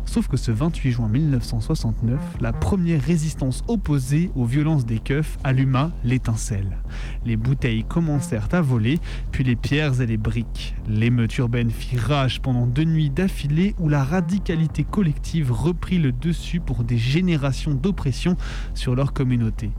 [0.09, 5.91] Sauf que ce 28 juin 1969, la première résistance opposée aux violences des keufs alluma
[6.03, 6.79] l'étincelle.
[7.27, 8.97] Les bouteilles commencèrent à voler,
[9.31, 10.73] puis les pierres et les briques.
[10.87, 16.59] L'émeute urbaine fit rage pendant deux nuits d'affilée où la radicalité collective reprit le dessus
[16.59, 18.35] pour des générations d'oppression
[18.73, 19.69] sur leur communauté.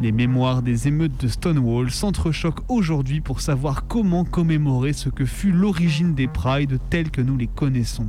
[0.00, 5.52] Les mémoires des émeutes de Stonewall s'entrechoquent aujourd'hui pour savoir comment commémorer ce que fut
[5.52, 8.08] l'origine des prides telles que nous les connaissons.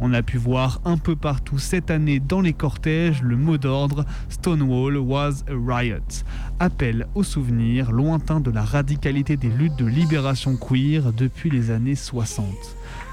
[0.00, 4.04] On a pu voir un peu partout cette année dans les cortèges le mot d'ordre
[4.28, 6.24] Stonewall was a riot.
[6.58, 11.94] Appel au souvenir lointain de la radicalité des luttes de libération queer depuis les années
[11.94, 12.46] 60.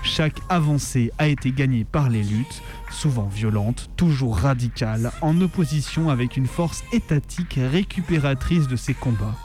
[0.04, 6.36] Chaque avancée a été gagnée par les luttes, souvent violentes, toujours radicales, en opposition avec
[6.36, 9.36] une force étatique récupératrice de ces combats.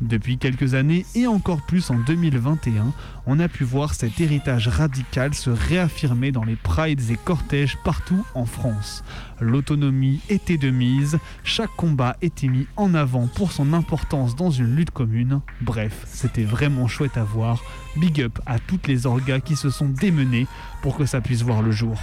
[0.00, 2.92] Depuis quelques années et encore plus en 2021,
[3.26, 8.24] on a pu voir cet héritage radical se réaffirmer dans les prides et cortèges partout
[8.34, 9.02] en France.
[9.40, 14.76] L'autonomie était de mise, chaque combat était mis en avant pour son importance dans une
[14.76, 15.40] lutte commune.
[15.60, 17.60] Bref, c'était vraiment chouette à voir.
[17.96, 20.46] Big up à toutes les orgas qui se sont démenées
[20.80, 21.98] pour que ça puisse voir le jour.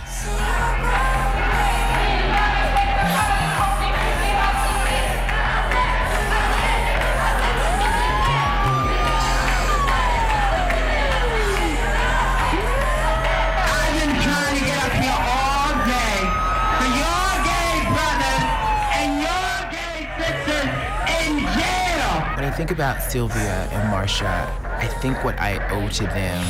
[22.56, 24.48] Think about Sylvia and Marsha,
[24.80, 26.42] I think what I owe to them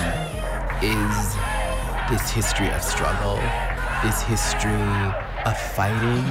[0.84, 1.36] is
[2.12, 3.42] this history of struggle,
[4.04, 4.86] this history
[5.50, 6.26] of fighting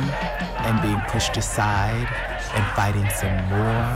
[0.62, 2.06] and being pushed aside
[2.54, 3.86] and fighting some more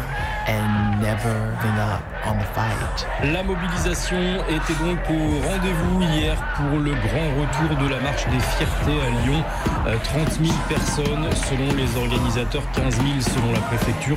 [0.51, 3.07] and never giving up on the fight.
[3.23, 8.41] La mobilisation était donc au rendez-vous hier pour le grand retour de la marche des
[8.41, 9.45] fiertés à Lyon.
[9.87, 14.17] Euh, 30 000 personnes selon les organisateurs, 15 000 selon la préfecture.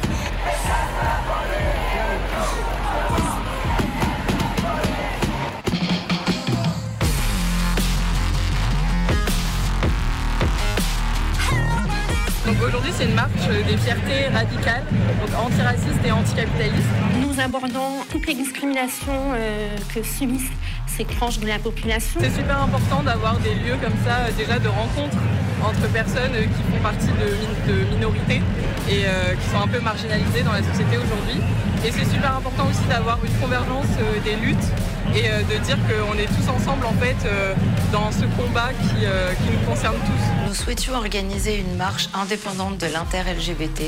[12.97, 16.87] C'est une marche des fiertés radicales, donc antiracistes et anticapitalistes.
[17.21, 20.51] Nous abordons toutes les discriminations euh, que subissent
[20.87, 22.19] ces tranches de la population.
[22.21, 25.17] C'est super important d'avoir des lieux comme ça, euh, déjà de rencontre
[25.63, 28.41] entre personnes euh, qui font partie de, min- de minorités
[28.89, 31.39] et euh, qui sont un peu marginalisées dans la société aujourd'hui.
[31.85, 34.67] Et c'est super important aussi d'avoir une convergence euh, des luttes
[35.15, 37.17] et euh, de dire qu'on est tous ensemble en fait
[37.91, 40.23] dans ce combat qui, qui nous concerne tous.
[40.51, 43.83] Nous souhaitions organiser une marche indépendante de l'inter-LGBT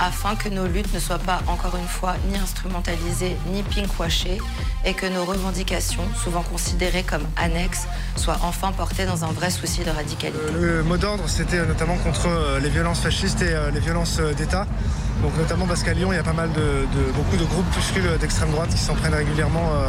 [0.00, 4.38] afin que nos luttes ne soient pas, encore une fois, ni instrumentalisées ni pinkwashées
[4.84, 9.82] et que nos revendications, souvent considérées comme annexes, soient enfin portées dans un vrai souci
[9.84, 10.38] de radicalité.
[10.58, 14.32] Le mot d'ordre, c'était notamment contre euh, les violences fascistes et euh, les violences euh,
[14.34, 14.66] d'État.
[15.22, 18.06] Donc notamment parce qu'à Lyon, il y a pas mal de, de- beaucoup de groupuscules
[18.20, 19.88] d'extrême droite qui s'en prennent régulièrement euh,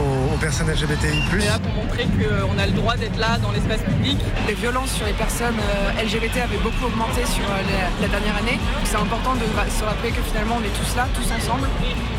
[0.00, 1.18] aux, aux personnes LGBTI+.
[1.34, 4.18] On est là pour montrer qu'on a le droit d'être là dans l'espace public.
[4.46, 8.36] Les violences sur les personnes euh, LGBT avaient beaucoup augmenté sur euh, les- la dernière
[8.36, 8.60] année.
[8.84, 11.66] C'est important de se rappeler que finalement on est tous là, tous ensemble,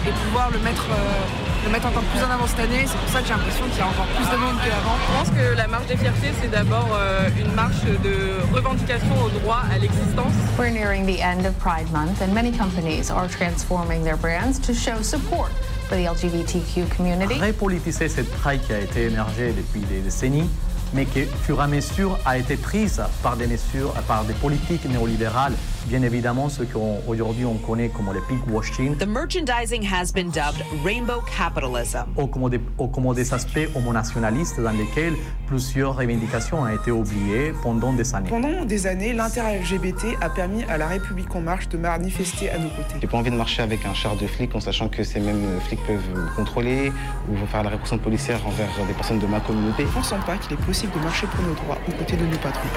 [0.06, 1.24] et pouvoir le mettre, euh,
[1.64, 2.86] le mettre encore plus en avant cette année.
[2.86, 4.96] C'est pour ça que j'ai l'impression qu'il y a encore plus de monde qu'avant.
[5.00, 9.30] Je pense que la marche des fiertés, c'est d'abord euh, une marche de revendication au
[9.40, 10.34] droit à l'existence.
[10.58, 14.74] We're nearing the end of Pride Month, and many companies are transforming their brands to
[14.74, 15.52] show support
[15.88, 17.40] for the LGBTQ community.
[17.40, 20.50] Repolitiser cette praille qui a été émergée depuis des décennies,
[20.94, 24.86] mais qui, fur et à mesure, a été prise par des mesures, par des politiques
[24.86, 25.54] néolibérales.
[25.88, 31.22] Bien évidemment, ce qu'aujourd'hui on connaît comme le pinkwashing, The merchandising has been dubbed rainbow
[31.38, 32.06] capitalism.
[32.18, 35.14] ou comme des, ou comme des aspects homonationalistes dans lesquels
[35.46, 38.30] plusieurs revendications ont été oubliées pendant des années.
[38.30, 42.70] Pendant des années, l'inter-LGBT a permis à la République en marche de manifester à nos
[42.70, 42.96] côtés.
[43.02, 45.60] J'ai pas envie de marcher avec un char de flics en sachant que ces mêmes
[45.68, 46.94] flics peuvent me contrôler
[47.30, 49.84] ou vont faire la répression policière envers des personnes de ma communauté.
[49.84, 52.38] Ne pensons pas qu'il est possible de marcher pour nos droits aux côtés de nos
[52.38, 52.70] patrons.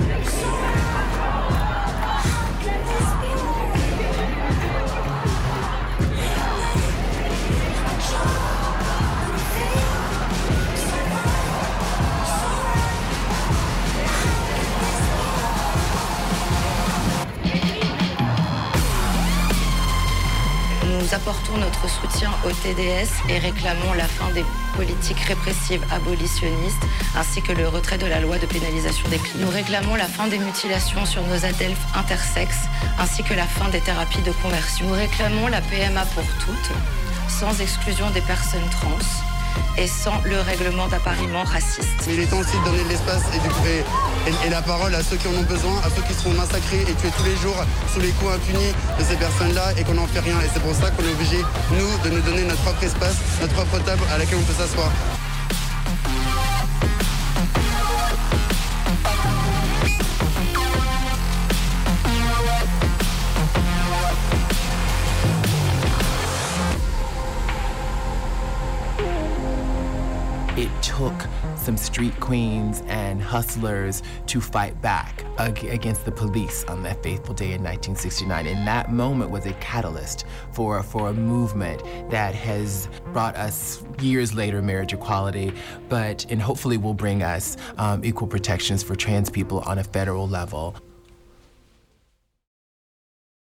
[0.00, 1.03] Yes.
[21.04, 24.44] Nous apportons notre soutien au TDS et réclamons la fin des
[24.74, 26.82] politiques répressives abolitionnistes
[27.14, 29.44] ainsi que le retrait de la loi de pénalisation des clients.
[29.44, 33.80] Nous réclamons la fin des mutilations sur nos adelphes intersexes ainsi que la fin des
[33.80, 34.86] thérapies de conversion.
[34.86, 36.72] Nous réclamons la PMA pour toutes,
[37.28, 39.33] sans exclusion des personnes trans
[39.76, 42.08] et sans le règlement d'appariement raciste.
[42.08, 45.34] Il est temps aussi de donner de l'espace et, la parole à ceux qui en
[45.34, 47.56] ont besoin, à ceux qui seront massacrés et tués tous les jours
[47.92, 50.38] sous les coups impunis de ces personnes-là et qu'on n'en fait rien.
[50.40, 51.38] Et c'est pour ça qu'on est obligé,
[51.72, 54.90] nous, de nous donner notre propre espace, notre propre table à laquelle on peut s'asseoir.
[70.96, 71.26] Took
[71.56, 77.34] some street queens and hustlers to fight back ag- against the police on that fateful
[77.34, 78.46] day in 1969.
[78.46, 84.34] And that moment was a catalyst for, for a movement that has brought us years
[84.34, 85.52] later marriage equality,
[85.88, 90.28] but and hopefully will bring us um, equal protections for trans people on a federal
[90.28, 90.76] level.